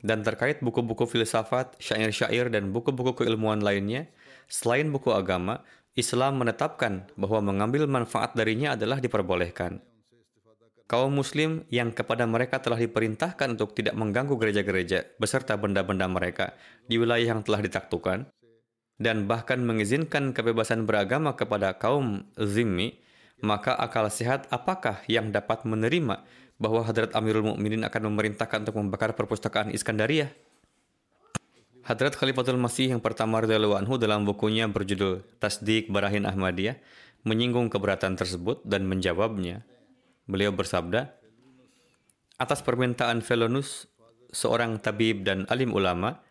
[0.00, 4.08] dan terkait buku-buku filsafat, syair-syair, dan buku-buku keilmuan lainnya,
[4.48, 5.60] selain buku agama,
[5.94, 9.78] Islam menetapkan bahwa mengambil manfaat darinya adalah diperbolehkan.
[10.84, 16.52] Kaum muslim yang kepada mereka telah diperintahkan untuk tidak mengganggu gereja-gereja beserta benda-benda mereka
[16.84, 18.28] di wilayah yang telah ditaklukkan,
[19.00, 23.00] dan bahkan mengizinkan kebebasan beragama kepada kaum zimmi,
[23.40, 26.22] maka akal sehat apakah yang dapat menerima
[26.60, 30.30] bahwa Hadrat Amirul Mukminin akan memerintahkan untuk membakar perpustakaan Iskandaria.
[31.84, 36.80] Hadrat Khalifatul Masih yang pertama radhiyallahu anhu dalam bukunya berjudul Tasdik Barahin Ahmadiyah
[37.24, 39.64] menyinggung keberatan tersebut dan menjawabnya.
[40.24, 41.12] Beliau bersabda,
[42.40, 43.84] atas permintaan Felonus,
[44.32, 46.24] seorang tabib dan alim ulama,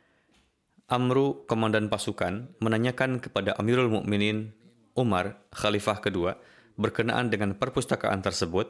[0.92, 4.52] Amru, komandan pasukan, menanyakan kepada Amirul Mukminin
[4.94, 6.38] Umar, khalifah kedua,
[6.76, 8.70] berkenaan dengan perpustakaan tersebut,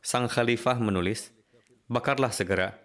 [0.00, 1.34] sang khalifah menulis,
[1.90, 2.80] bakarlah segera.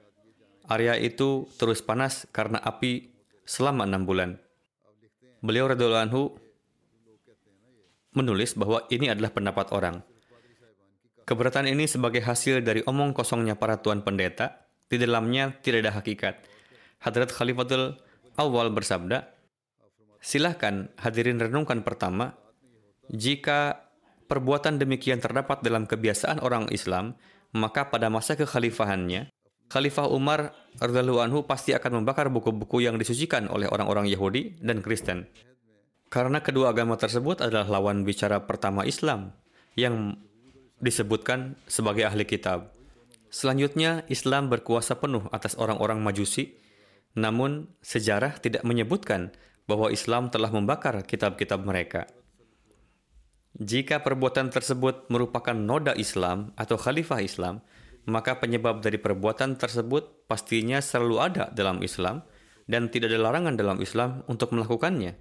[0.67, 3.11] Area itu terus panas karena api
[3.45, 4.39] selama enam bulan.
[5.39, 6.23] Beliau radhiallahu anhu
[8.11, 10.03] menulis bahwa ini adalah pendapat orang.
[11.29, 16.35] Keberatan ini sebagai hasil dari omong kosongnya para tuan pendeta, di dalamnya tidak ada hakikat.
[17.05, 18.01] Hadrat Khalifatul
[18.33, 19.29] Awal bersabda,
[20.17, 22.33] Silahkan hadirin renungkan pertama,
[23.13, 23.77] jika
[24.25, 27.13] perbuatan demikian terdapat dalam kebiasaan orang Islam,
[27.53, 29.29] maka pada masa kekhalifahannya,
[29.69, 35.29] Khalifah Umar radhiallahu anhu pasti akan membakar buku-buku yang disucikan oleh orang-orang Yahudi dan Kristen.
[36.09, 39.37] Karena kedua agama tersebut adalah lawan bicara pertama Islam
[39.77, 40.17] yang
[40.79, 42.71] disebutkan sebagai ahli kitab.
[43.29, 46.57] Selanjutnya, Islam berkuasa penuh atas orang-orang Majusi,
[47.13, 49.35] namun sejarah tidak menyebutkan
[49.69, 52.09] bahwa Islam telah membakar kitab-kitab mereka.
[53.59, 57.61] Jika perbuatan tersebut merupakan noda Islam atau khalifah Islam,
[58.09, 62.25] maka penyebab dari perbuatan tersebut pastinya selalu ada dalam Islam
[62.65, 65.17] dan tidak ada larangan dalam Islam untuk melakukannya.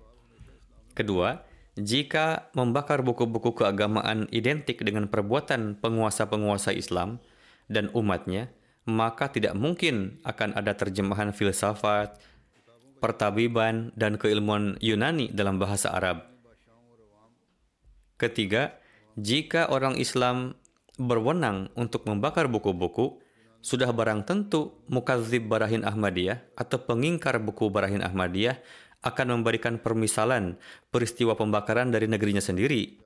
[0.97, 1.41] Kedua,
[1.79, 7.23] jika membakar buku-buku keagamaan identik dengan perbuatan penguasa-penguasa Islam
[7.71, 8.51] dan umatnya,
[8.83, 12.19] maka tidak mungkin akan ada terjemahan filsafat,
[12.99, 16.27] pertabiban, dan keilmuan Yunani dalam bahasa Arab.
[18.19, 18.75] Ketiga,
[19.15, 20.59] jika orang Islam
[20.99, 23.23] berwenang untuk membakar buku-buku,
[23.63, 28.59] sudah barang tentu Mukadzib Barahin Ahmadiyah atau pengingkar buku Barahin Ahmadiyah
[29.05, 30.59] akan memberikan permisalan
[30.91, 32.99] peristiwa pembakaran dari negerinya sendiri,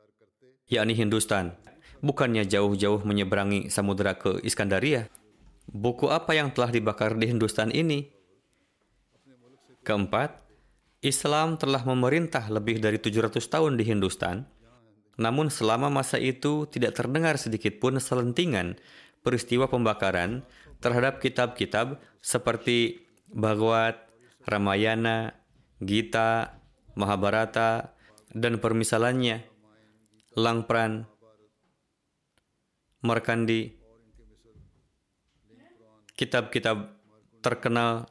[0.69, 1.57] yakni Hindustan.
[2.03, 5.07] Bukannya jauh-jauh menyeberangi samudera ke Iskandaria.
[5.71, 8.11] Buku apa yang telah dibakar di Hindustan ini?
[9.87, 10.43] Keempat,
[11.03, 14.47] Islam telah memerintah lebih dari 700 tahun di Hindustan
[15.21, 18.81] namun selama masa itu tidak terdengar sedikit pun selentingan
[19.21, 20.41] peristiwa pembakaran
[20.81, 23.97] terhadap kitab-kitab seperti Bhagavad,
[24.49, 25.37] Ramayana,
[25.83, 26.63] Gita,
[26.95, 27.99] Mahabharata,
[28.31, 29.43] dan permisalannya,
[30.39, 31.11] Langpran,
[33.03, 33.75] Markandi,
[36.15, 36.95] kitab-kitab
[37.43, 38.07] terkenal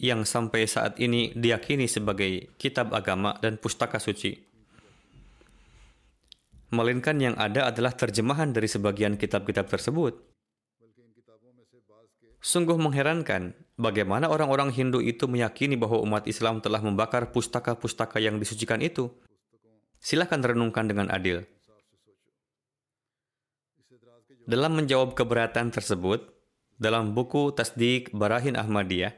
[0.00, 4.48] yang sampai saat ini diyakini sebagai kitab agama dan pustaka suci
[6.68, 10.20] melainkan yang ada adalah terjemahan dari sebagian kitab-kitab tersebut.
[12.38, 18.82] Sungguh mengherankan bagaimana orang-orang Hindu itu meyakini bahwa umat Islam telah membakar pustaka-pustaka yang disucikan
[18.82, 19.08] itu.
[20.02, 21.46] Silakan renungkan dengan adil.
[24.48, 26.34] Dalam menjawab keberatan tersebut,
[26.76, 29.14] dalam buku Tasdik Barahin Ahmadiyah,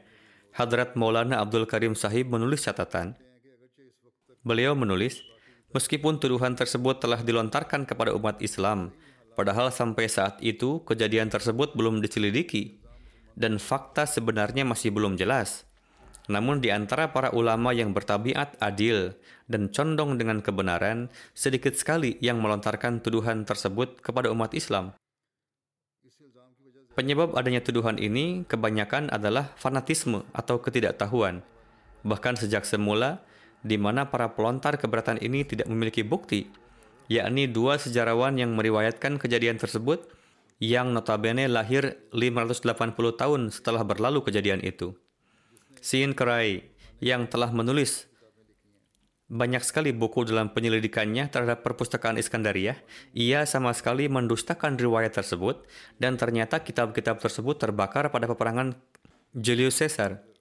[0.53, 3.15] Hadrat Maulana Abdul Karim Sahib menulis catatan.
[4.43, 5.23] Beliau menulis,
[5.71, 8.91] Meskipun tuduhan tersebut telah dilontarkan kepada umat Islam,
[9.39, 12.80] padahal sampai saat itu kejadian tersebut belum diselidiki
[13.35, 15.67] dan fakta sebenarnya masih belum jelas.
[16.29, 19.17] Namun di antara para ulama yang bertabiat adil
[19.49, 24.95] dan condong dengan kebenaran, sedikit sekali yang melontarkan tuduhan tersebut kepada umat Islam.
[26.91, 31.39] Penyebab adanya tuduhan ini kebanyakan adalah fanatisme atau ketidaktahuan.
[32.03, 33.23] Bahkan sejak semula,
[33.63, 36.51] di mana para pelontar keberatan ini tidak memiliki bukti,
[37.07, 40.03] yakni dua sejarawan yang meriwayatkan kejadian tersebut
[40.61, 42.61] yang notabene lahir 580
[43.17, 44.93] tahun setelah berlalu kejadian itu.
[45.81, 46.69] Sin Kerai
[47.01, 48.05] yang telah menulis
[49.31, 52.77] banyak sekali buku dalam penyelidikannya terhadap perpustakaan Iskandaria,
[53.15, 55.65] ia sama sekali mendustakan riwayat tersebut
[55.97, 58.75] dan ternyata kitab-kitab tersebut terbakar pada peperangan
[59.31, 60.31] Julius Caesar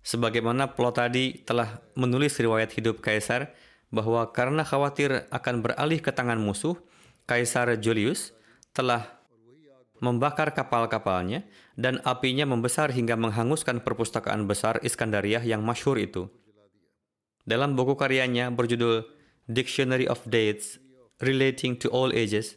[0.00, 3.52] Sebagaimana plot tadi telah menulis riwayat hidup Kaisar
[3.92, 6.80] bahwa karena khawatir akan beralih ke tangan musuh,
[7.28, 8.32] Kaisar Julius
[8.72, 9.19] telah
[10.00, 11.44] membakar kapal-kapalnya
[11.76, 16.32] dan apinya membesar hingga menghanguskan perpustakaan besar Iskandariah yang masyhur itu.
[17.44, 19.04] Dalam buku karyanya berjudul
[19.48, 20.80] Dictionary of Dates
[21.20, 22.56] Relating to All Ages,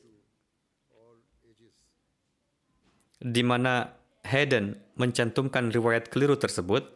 [3.24, 6.88] di mana Hayden mencantumkan riwayat keliru tersebut,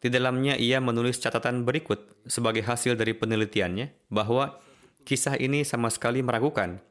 [0.00, 4.60] di dalamnya ia menulis catatan berikut sebagai hasil dari penelitiannya bahwa
[5.08, 6.82] kisah ini sama sekali meragukan.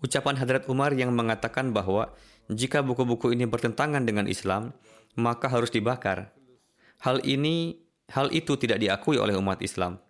[0.00, 2.16] Ucapan Hadrat Umar yang mengatakan bahwa
[2.48, 4.72] jika buku-buku ini bertentangan dengan Islam,
[5.14, 6.32] maka harus dibakar.
[7.04, 7.80] Hal ini,
[8.12, 10.00] hal itu tidak diakui oleh umat Islam.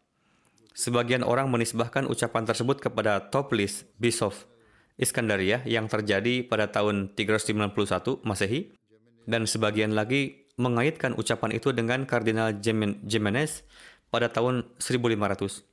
[0.70, 4.46] Sebagian orang menisbahkan ucapan tersebut kepada Toplis Bisov
[5.00, 8.76] Iskandaria yang terjadi pada tahun 391 Masehi
[9.24, 13.64] dan sebagian lagi mengaitkan ucapan itu dengan Kardinal Jimenez
[14.12, 15.64] pada tahun 1500.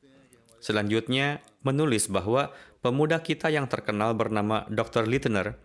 [0.64, 2.56] Selanjutnya, menulis bahwa
[2.88, 5.04] pemuda kita yang terkenal bernama Dr.
[5.12, 5.60] Littner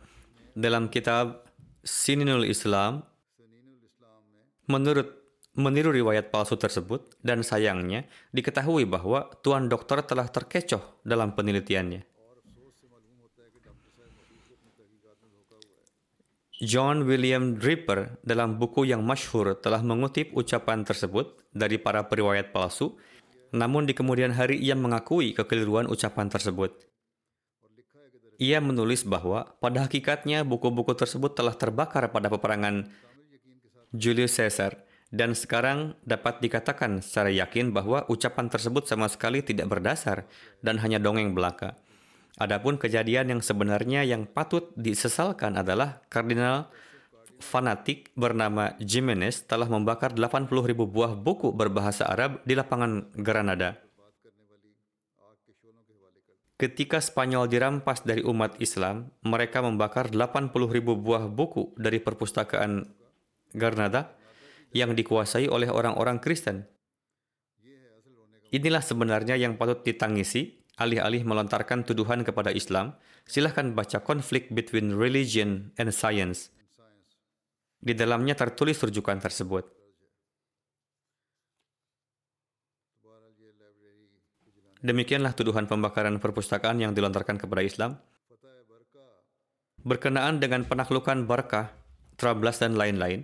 [0.59, 1.47] dalam kitab
[1.87, 3.07] Sininul Islam
[4.67, 5.23] menurut
[5.55, 12.03] meniru riwayat palsu tersebut dan sayangnya diketahui bahwa tuan dokter telah terkecoh dalam penelitiannya.
[16.59, 22.99] John William Draper dalam buku yang masyhur telah mengutip ucapan tersebut dari para periwayat palsu,
[23.55, 26.92] namun di kemudian hari ia mengakui kekeliruan ucapan tersebut.
[28.43, 32.91] Ia menulis bahwa pada hakikatnya buku-buku tersebut telah terbakar pada peperangan
[33.95, 34.83] Julius Caesar
[35.15, 40.27] dan sekarang dapat dikatakan secara yakin bahwa ucapan tersebut sama sekali tidak berdasar
[40.59, 41.79] dan hanya dongeng belaka.
[42.35, 46.67] Adapun kejadian yang sebenarnya yang patut disesalkan adalah kardinal
[47.39, 53.79] fanatik bernama Jimenez telah membakar 80 ribu buah buku berbahasa Arab di lapangan Granada.
[56.63, 62.87] Ketika Spanyol dirampas dari umat Islam, mereka membakar 80 ribu buah buku dari perpustakaan
[63.51, 64.15] Granada
[64.71, 66.63] yang dikuasai oleh orang-orang Kristen.
[68.55, 72.95] Inilah sebenarnya yang patut ditangisi alih-alih melontarkan tuduhan kepada Islam,
[73.27, 76.55] silahkan baca Conflict Between Religion and Science.
[77.83, 79.82] Di dalamnya tertulis rujukan tersebut.
[84.83, 88.03] Demikianlah tuduhan pembakaran perpustakaan yang dilontarkan kepada Islam.
[89.87, 91.71] Berkenaan dengan penaklukan Barkah,
[92.19, 93.23] Trablas, dan lain-lain,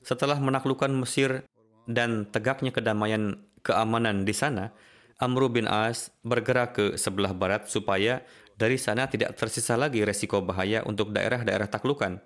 [0.00, 1.44] setelah menaklukkan Mesir
[1.84, 4.72] dan tegaknya kedamaian keamanan di sana,
[5.20, 8.24] Amr bin As bergerak ke sebelah barat supaya
[8.56, 12.20] dari sana tidak tersisa lagi resiko bahaya untuk daerah-daerah taklukan.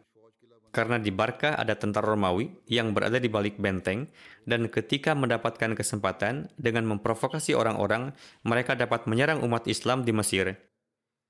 [0.79, 4.07] Karena di Barkah ada tentara Romawi yang berada di balik benteng
[4.47, 8.15] dan ketika mendapatkan kesempatan dengan memprovokasi orang-orang,
[8.47, 10.55] mereka dapat menyerang umat Islam di Mesir.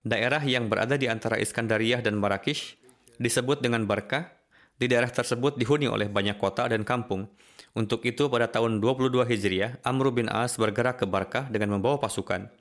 [0.05, 2.77] Daerah yang berada di antara Iskandariyah dan Marrakesh
[3.17, 4.37] disebut dengan Barkah.
[4.77, 7.27] Di daerah tersebut dihuni oleh banyak kota dan kampung,
[7.73, 12.53] untuk itu pada tahun 22 Hijriah, Amr bin As bergerak ke Barkah dengan membawa pasukan.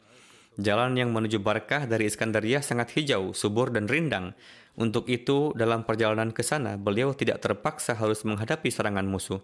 [0.57, 4.33] Jalan yang menuju Barkah dari Iskandaria sangat hijau, subur, dan rindang.
[4.73, 9.37] Untuk itu, dalam perjalanan ke sana, beliau tidak terpaksa harus menghadapi serangan musuh.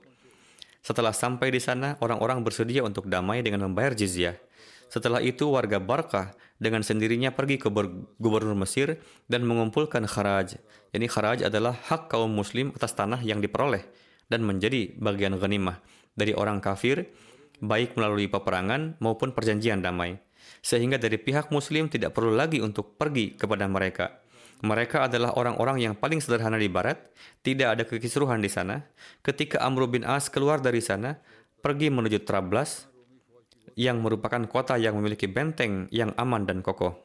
[0.81, 4.41] Setelah sampai di sana, orang-orang bersedia untuk damai dengan membayar jizyah.
[4.89, 7.69] Setelah itu, warga Barkah dengan sendirinya pergi ke
[8.17, 8.97] gubernur Mesir
[9.29, 10.57] dan mengumpulkan kharaj.
[10.93, 13.85] Jadi kharaj adalah hak kaum muslim atas tanah yang diperoleh
[14.33, 15.77] dan menjadi bagian ghanimah
[16.17, 17.05] dari orang kafir
[17.61, 20.19] baik melalui peperangan maupun perjanjian damai.
[20.63, 24.23] Sehingga dari pihak muslim tidak perlu lagi untuk pergi kepada mereka.
[24.63, 26.95] Mereka adalah orang-orang yang paling sederhana di barat,
[27.43, 28.79] tidak ada kekisruhan di sana.
[29.19, 31.19] Ketika Amr bin As keluar dari sana,
[31.59, 32.87] pergi menuju Trablas,
[33.75, 36.95] yang merupakan kota yang memiliki benteng yang aman dan kokoh.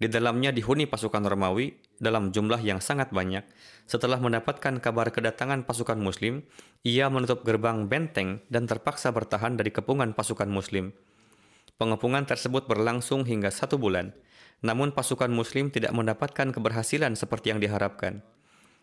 [0.00, 3.44] Di dalamnya dihuni pasukan Romawi dalam jumlah yang sangat banyak.
[3.84, 6.40] Setelah mendapatkan kabar kedatangan pasukan Muslim,
[6.80, 10.96] ia menutup gerbang benteng dan terpaksa bertahan dari kepungan pasukan Muslim.
[11.80, 14.12] Pengepungan tersebut berlangsung hingga satu bulan,
[14.60, 18.20] namun pasukan Muslim tidak mendapatkan keberhasilan seperti yang diharapkan.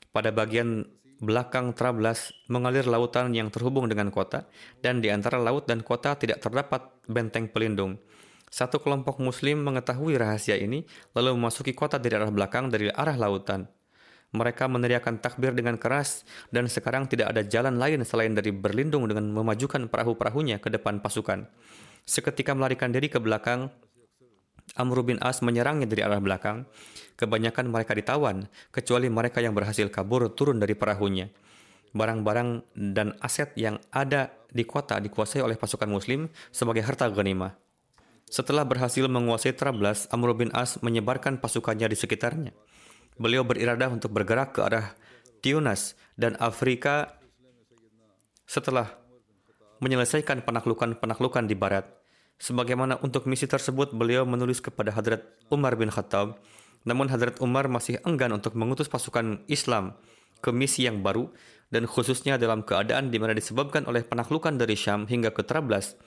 [0.09, 0.89] Pada bagian
[1.21, 4.49] belakang Trablas mengalir lautan yang terhubung dengan kota,
[4.81, 8.01] dan di antara laut dan kota tidak terdapat benteng pelindung.
[8.49, 10.81] Satu kelompok muslim mengetahui rahasia ini,
[11.13, 13.69] lalu memasuki kota dari arah belakang dari arah lautan.
[14.33, 19.29] Mereka meneriakkan takbir dengan keras, dan sekarang tidak ada jalan lain selain dari berlindung dengan
[19.29, 21.45] memajukan perahu-perahunya ke depan pasukan.
[22.07, 23.67] Seketika melarikan diri ke belakang,
[24.79, 26.63] Amr bin As menyerangnya dari arah belakang.
[27.19, 31.27] Kebanyakan mereka ditawan, kecuali mereka yang berhasil kabur turun dari perahunya.
[31.91, 37.59] Barang-barang dan aset yang ada di kota dikuasai oleh pasukan muslim sebagai harta ghanimah.
[38.27, 42.51] Setelah berhasil menguasai Trablas, Amr bin As menyebarkan pasukannya di sekitarnya.
[43.17, 44.93] Beliau beriradah untuk bergerak ke arah
[45.41, 47.17] Tunas dan Afrika
[48.45, 48.93] setelah
[49.81, 51.96] menyelesaikan penaklukan-penaklukan di barat.
[52.37, 56.37] Sebagaimana untuk misi tersebut, beliau menulis kepada Hadrat Umar bin Khattab,
[56.85, 59.97] namun Hadrat Umar masih enggan untuk mengutus pasukan Islam
[60.39, 61.33] ke misi yang baru
[61.73, 65.97] dan khususnya dalam keadaan di mana disebabkan oleh penaklukan dari Syam hingga ke Trablas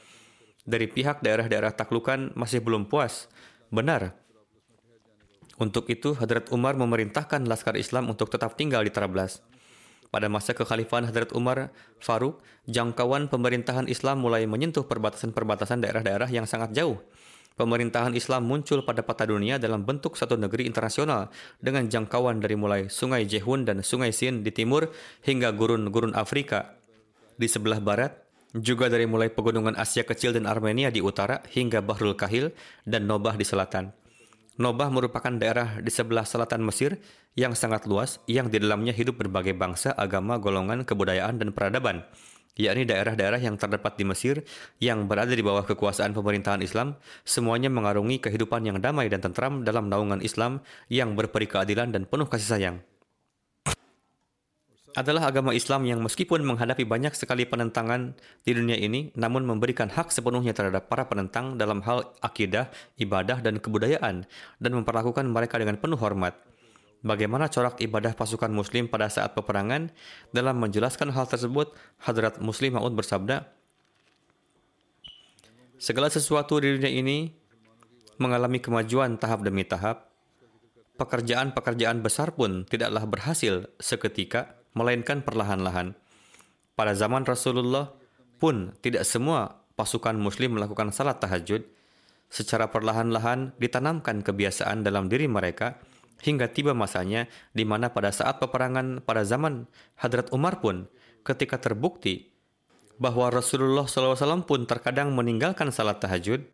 [0.65, 3.29] dari pihak daerah-daerah taklukan masih belum puas.
[3.73, 4.17] Benar.
[5.61, 9.45] Untuk itu, Hadrat Umar memerintahkan Laskar Islam untuk tetap tinggal di Trablas.
[10.11, 11.71] Pada masa kekhalifahan Hadrat Umar
[12.03, 16.99] Faruk, jangkauan pemerintahan Islam mulai menyentuh perbatasan-perbatasan daerah-daerah yang sangat jauh.
[17.55, 21.31] Pemerintahan Islam muncul pada peta dunia dalam bentuk satu negeri internasional
[21.63, 24.91] dengan jangkauan dari mulai Sungai Jehun dan Sungai Sin di timur
[25.23, 26.75] hingga gurun-gurun Afrika.
[27.39, 28.17] Di sebelah barat,
[28.51, 32.51] juga dari mulai pegunungan Asia Kecil dan Armenia di utara hingga Bahrul Kahil
[32.83, 34.00] dan Nobah di selatan.
[34.61, 37.01] Nobah merupakan daerah di sebelah selatan Mesir
[37.33, 42.05] yang sangat luas yang di dalamnya hidup berbagai bangsa, agama, golongan, kebudayaan, dan peradaban,
[42.61, 44.45] yakni daerah-daerah yang terdapat di Mesir
[44.77, 49.89] yang berada di bawah kekuasaan pemerintahan Islam, semuanya mengarungi kehidupan yang damai dan tentram dalam
[49.89, 50.61] naungan Islam
[50.93, 52.77] yang berperi keadilan dan penuh kasih sayang.
[54.99, 60.11] Adalah agama Islam yang meskipun menghadapi banyak sekali penentangan di dunia ini, namun memberikan hak
[60.11, 64.27] sepenuhnya terhadap para penentang dalam hal akidah, ibadah, dan kebudayaan,
[64.59, 66.35] dan memperlakukan mereka dengan penuh hormat.
[67.01, 69.89] Bagaimana corak ibadah pasukan muslim pada saat peperangan?
[70.37, 71.73] Dalam menjelaskan hal tersebut,
[72.05, 73.49] Hadrat Muslim Maud bersabda,
[75.81, 77.33] Segala sesuatu di dunia ini
[78.21, 80.13] mengalami kemajuan tahap demi tahap.
[81.01, 85.97] Pekerjaan-pekerjaan besar pun tidaklah berhasil seketika, melainkan perlahan-lahan.
[86.75, 87.93] Pada zaman Rasulullah
[88.41, 91.65] pun tidak semua pasukan muslim melakukan salat tahajud.
[92.31, 95.83] Secara perlahan-lahan ditanamkan kebiasaan dalam diri mereka
[96.23, 99.67] hingga tiba masanya di mana pada saat peperangan pada zaman
[99.99, 100.87] Hadrat Umar pun
[101.27, 102.31] ketika terbukti
[103.01, 106.45] bahwa Rasulullah SAW pun terkadang meninggalkan salat tahajud,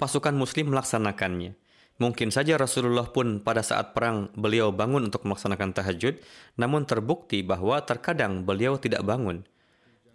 [0.00, 1.59] pasukan muslim melaksanakannya.
[2.00, 6.16] Mungkin saja Rasulullah pun pada saat perang beliau bangun untuk melaksanakan tahajud,
[6.56, 9.44] namun terbukti bahwa terkadang beliau tidak bangun.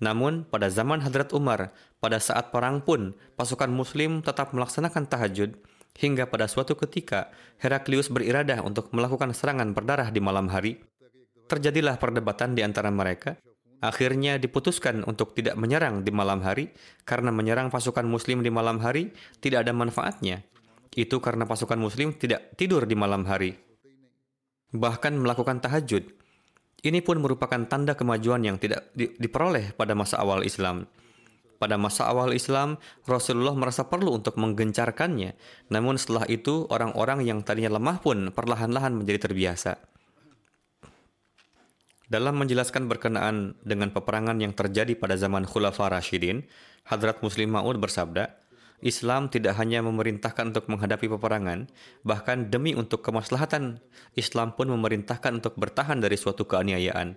[0.01, 5.61] Namun pada zaman Hadrat Umar, pada saat perang pun pasukan muslim tetap melaksanakan tahajud
[6.01, 7.29] hingga pada suatu ketika
[7.61, 10.81] Heraklius beriradah untuk melakukan serangan berdarah di malam hari.
[11.45, 13.37] Terjadilah perdebatan di antara mereka.
[13.85, 16.73] Akhirnya diputuskan untuk tidak menyerang di malam hari
[17.05, 20.41] karena menyerang pasukan muslim di malam hari tidak ada manfaatnya
[20.95, 23.51] itu karena pasukan muslim tidak tidur di malam hari.
[24.71, 26.07] Bahkan melakukan tahajud.
[26.85, 30.87] Ini pun merupakan tanda kemajuan yang tidak di diperoleh pada masa awal Islam.
[31.55, 32.75] Pada masa awal Islam,
[33.07, 35.35] Rasulullah merasa perlu untuk menggencarkannya.
[35.71, 39.79] Namun setelah itu, orang-orang yang tadinya lemah pun perlahan-lahan menjadi terbiasa.
[42.05, 46.45] Dalam menjelaskan berkenaan dengan peperangan yang terjadi pada zaman Khulafa Rashidin,
[46.85, 48.44] Hadrat Muslim Ma'ud bersabda,
[48.83, 51.71] Islam tidak hanya memerintahkan untuk menghadapi peperangan,
[52.03, 53.79] bahkan demi untuk kemaslahatan,
[54.19, 57.15] Islam pun memerintahkan untuk bertahan dari suatu keaniayaan.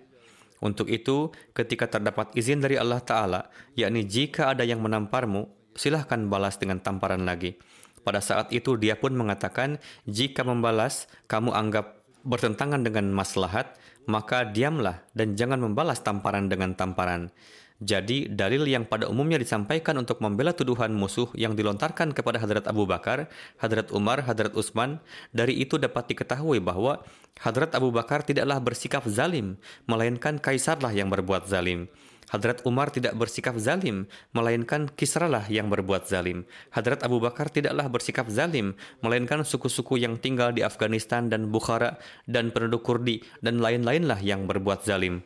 [0.59, 3.47] Untuk itu, ketika terdapat izin dari Allah Ta'ala,
[3.79, 7.55] yakni jika ada yang menamparmu, silahkan balas dengan tamparan lagi.
[8.03, 13.79] Pada saat itu dia pun mengatakan, jika membalas, kamu anggap bertentangan dengan maslahat,
[14.09, 17.31] maka diamlah dan jangan membalas tamparan dengan tamparan.
[17.79, 22.83] Jadi, dalil yang pada umumnya disampaikan untuk membela tuduhan musuh yang dilontarkan kepada Hadrat Abu
[22.83, 24.99] Bakar, Hadrat Umar, Hadrat Utsman,
[25.31, 26.99] dari itu dapat diketahui bahwa
[27.39, 29.55] Hadrat Abu Bakar tidaklah bersikap zalim,
[29.87, 31.87] melainkan kaisarlah yang berbuat zalim.
[32.29, 34.05] Hadrat Umar tidak bersikap zalim,
[34.37, 36.45] melainkan Kisralah yang berbuat zalim.
[36.69, 41.97] Hadrat Abu Bakar tidaklah bersikap zalim, melainkan suku-suku yang tinggal di Afghanistan dan Bukhara
[42.29, 45.25] dan penduduk Kurdi dan lain-lainlah yang berbuat zalim.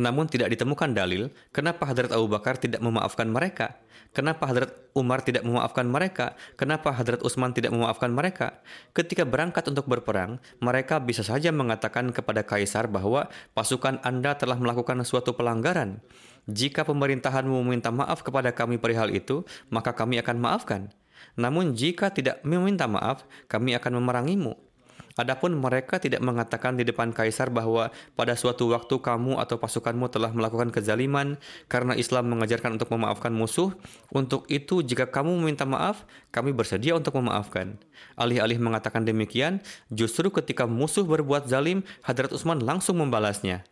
[0.00, 3.76] Namun tidak ditemukan dalil kenapa Hadrat Abu Bakar tidak memaafkan mereka.
[4.10, 6.34] Kenapa Hadrat Umar tidak memaafkan mereka?
[6.58, 8.58] Kenapa Hadrat Utsman tidak memaafkan mereka?
[8.96, 15.04] Ketika berangkat untuk berperang, mereka bisa saja mengatakan kepada kaisar bahwa pasukan Anda telah melakukan
[15.06, 16.02] suatu pelanggaran.
[16.50, 20.90] Jika pemerintahanmu meminta maaf kepada kami perihal itu, maka kami akan maafkan.
[21.38, 24.58] Namun jika tidak meminta maaf, kami akan memerangimu.
[25.20, 30.32] Adapun mereka tidak mengatakan di depan kaisar bahwa pada suatu waktu kamu atau pasukanmu telah
[30.32, 31.36] melakukan kezaliman
[31.68, 33.76] karena Islam mengajarkan untuk memaafkan musuh.
[34.16, 37.76] Untuk itu jika kamu meminta maaf, kami bersedia untuk memaafkan.
[38.16, 39.60] Alih-alih mengatakan demikian,
[39.92, 43.68] justru ketika musuh berbuat zalim, Hadrat Utsman langsung membalasnya.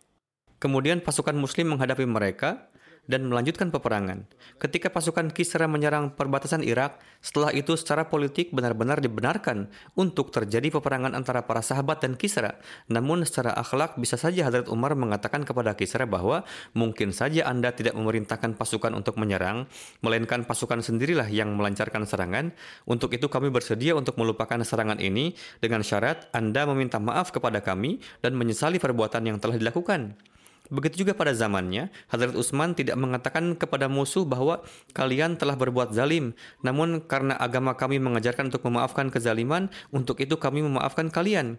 [0.60, 2.68] Kemudian pasukan muslim menghadapi mereka,
[3.08, 4.28] dan melanjutkan peperangan.
[4.60, 11.16] Ketika pasukan Kisra menyerang perbatasan Irak, setelah itu secara politik benar-benar dibenarkan untuk terjadi peperangan
[11.16, 12.60] antara para sahabat dan Kisra.
[12.92, 16.44] Namun secara akhlak bisa saja Hadrat Umar mengatakan kepada Kisra bahwa
[16.76, 19.64] mungkin saja Anda tidak memerintahkan pasukan untuk menyerang,
[20.04, 22.52] melainkan pasukan sendirilah yang melancarkan serangan.
[22.84, 25.32] Untuk itu kami bersedia untuk melupakan serangan ini
[25.64, 30.27] dengan syarat Anda meminta maaf kepada kami dan menyesali perbuatan yang telah dilakukan.
[30.68, 34.60] Begitu juga pada zamannya, Hadrat Utsman tidak mengatakan kepada musuh bahwa
[34.92, 36.36] kalian telah berbuat zalim.
[36.60, 41.56] Namun karena agama kami mengajarkan untuk memaafkan kezaliman, untuk itu kami memaafkan kalian.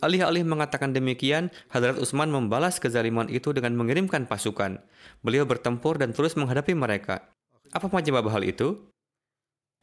[0.00, 4.80] Alih-alih mengatakan demikian, Hadrat Utsman membalas kezaliman itu dengan mengirimkan pasukan.
[5.20, 7.28] Beliau bertempur dan terus menghadapi mereka.
[7.72, 8.80] Apa penyebab hal itu?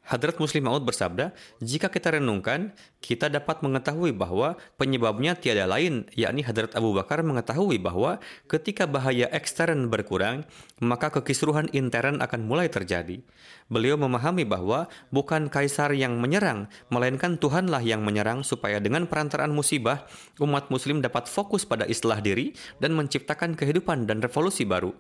[0.08, 2.72] Hadrat Muslim Maud bersabda, jika kita renungkan,
[3.04, 9.28] kita dapat mengetahui bahwa penyebabnya tiada lain, yakni Hadrat Abu Bakar mengetahui bahwa ketika bahaya
[9.36, 10.48] ekstern berkurang,
[10.80, 13.20] maka kekisruhan intern akan mulai terjadi.
[13.68, 20.08] Beliau memahami bahwa bukan kaisar yang menyerang, melainkan Tuhanlah yang menyerang supaya dengan perantaraan musibah,
[20.40, 24.96] umat muslim dapat fokus pada islah diri dan menciptakan kehidupan dan revolusi baru.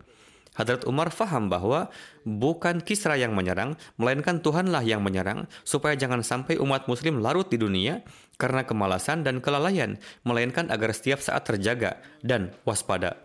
[0.58, 1.93] Hadrat Umar faham bahwa
[2.26, 7.62] bukan Kisra yang menyerang, melainkan Tuhanlah yang menyerang, supaya jangan sampai umat muslim larut di
[7.62, 8.01] dunia
[8.41, 13.22] karena kemalasan dan kelalaian, melainkan agar setiap saat terjaga dan waspada.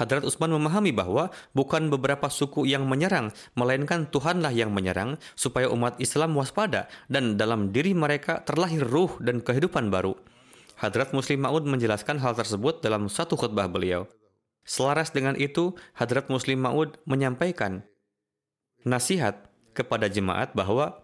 [0.00, 6.00] Hadrat Utsman memahami bahwa bukan beberapa suku yang menyerang, melainkan Tuhanlah yang menyerang supaya umat
[6.00, 10.16] Islam waspada dan dalam diri mereka terlahir ruh dan kehidupan baru.
[10.80, 14.08] Hadrat Muslim Maud menjelaskan hal tersebut dalam satu khutbah beliau.
[14.64, 17.82] Selaras dengan itu, Hadrat Muslim Maud menyampaikan
[18.84, 21.00] nasihat kepada jemaat bahwa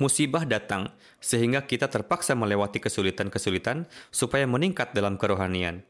[0.00, 0.88] musibah datang
[1.20, 5.84] sehingga kita terpaksa melewati kesulitan-kesulitan supaya meningkat dalam kerohanian.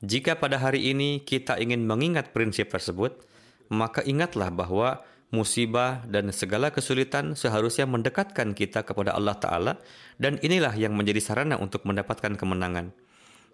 [0.00, 3.20] Jika pada hari ini kita ingin mengingat prinsip tersebut,
[3.68, 9.72] maka ingatlah bahwa musibah dan segala kesulitan seharusnya mendekatkan kita kepada Allah Ta'ala
[10.18, 12.96] dan inilah yang menjadi sarana untuk mendapatkan kemenangan.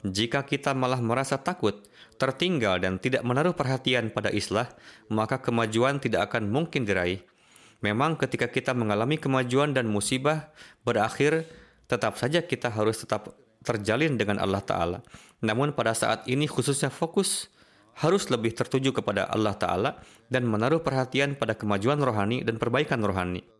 [0.05, 1.87] Jika kita malah merasa takut,
[2.21, 4.69] tertinggal dan tidak menaruh perhatian pada islah,
[5.09, 7.25] maka kemajuan tidak akan mungkin diraih.
[7.81, 10.53] Memang ketika kita mengalami kemajuan dan musibah
[10.85, 11.49] berakhir,
[11.87, 14.99] tetap saja kita harus tetap terjalin dengan Allah Ta'ala.
[15.43, 17.53] Namun pada saat ini khususnya fokus
[17.97, 19.91] harus lebih tertuju kepada Allah Ta'ala
[20.29, 23.56] dan menaruh perhatian pada kemajuan rohani dan perbaikan rohani.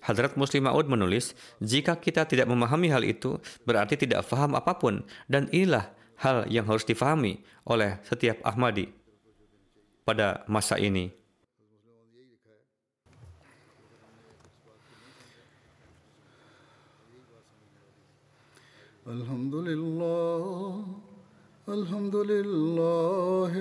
[0.00, 3.36] Hadrat Muslim Ma'ud menulis, jika kita tidak memahami hal itu,
[3.68, 8.88] berarti tidak faham apa pun, dan inilah hal yang harus difahami oleh setiap Ahmadi
[10.04, 11.12] pada masa ini.
[19.10, 20.86] Alhamdulillah,
[21.66, 23.52] Alhamdulillah,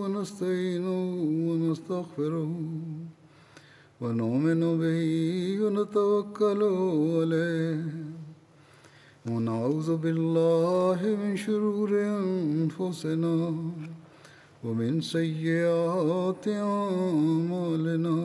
[0.00, 0.96] wa nastainu
[1.52, 3.19] wa.
[4.00, 5.00] ونؤمن به
[5.62, 6.62] ونتوكل
[7.16, 7.84] عليه
[9.30, 13.34] ونعوذ بالله من شرور انفسنا
[14.64, 18.16] ومن سيئات اعمالنا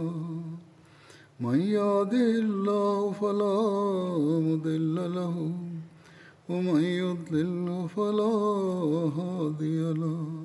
[1.39, 3.59] من يهده الله فلا
[4.47, 5.35] مضل له
[6.49, 8.35] ومن يضلل فلا
[9.19, 10.44] هادي له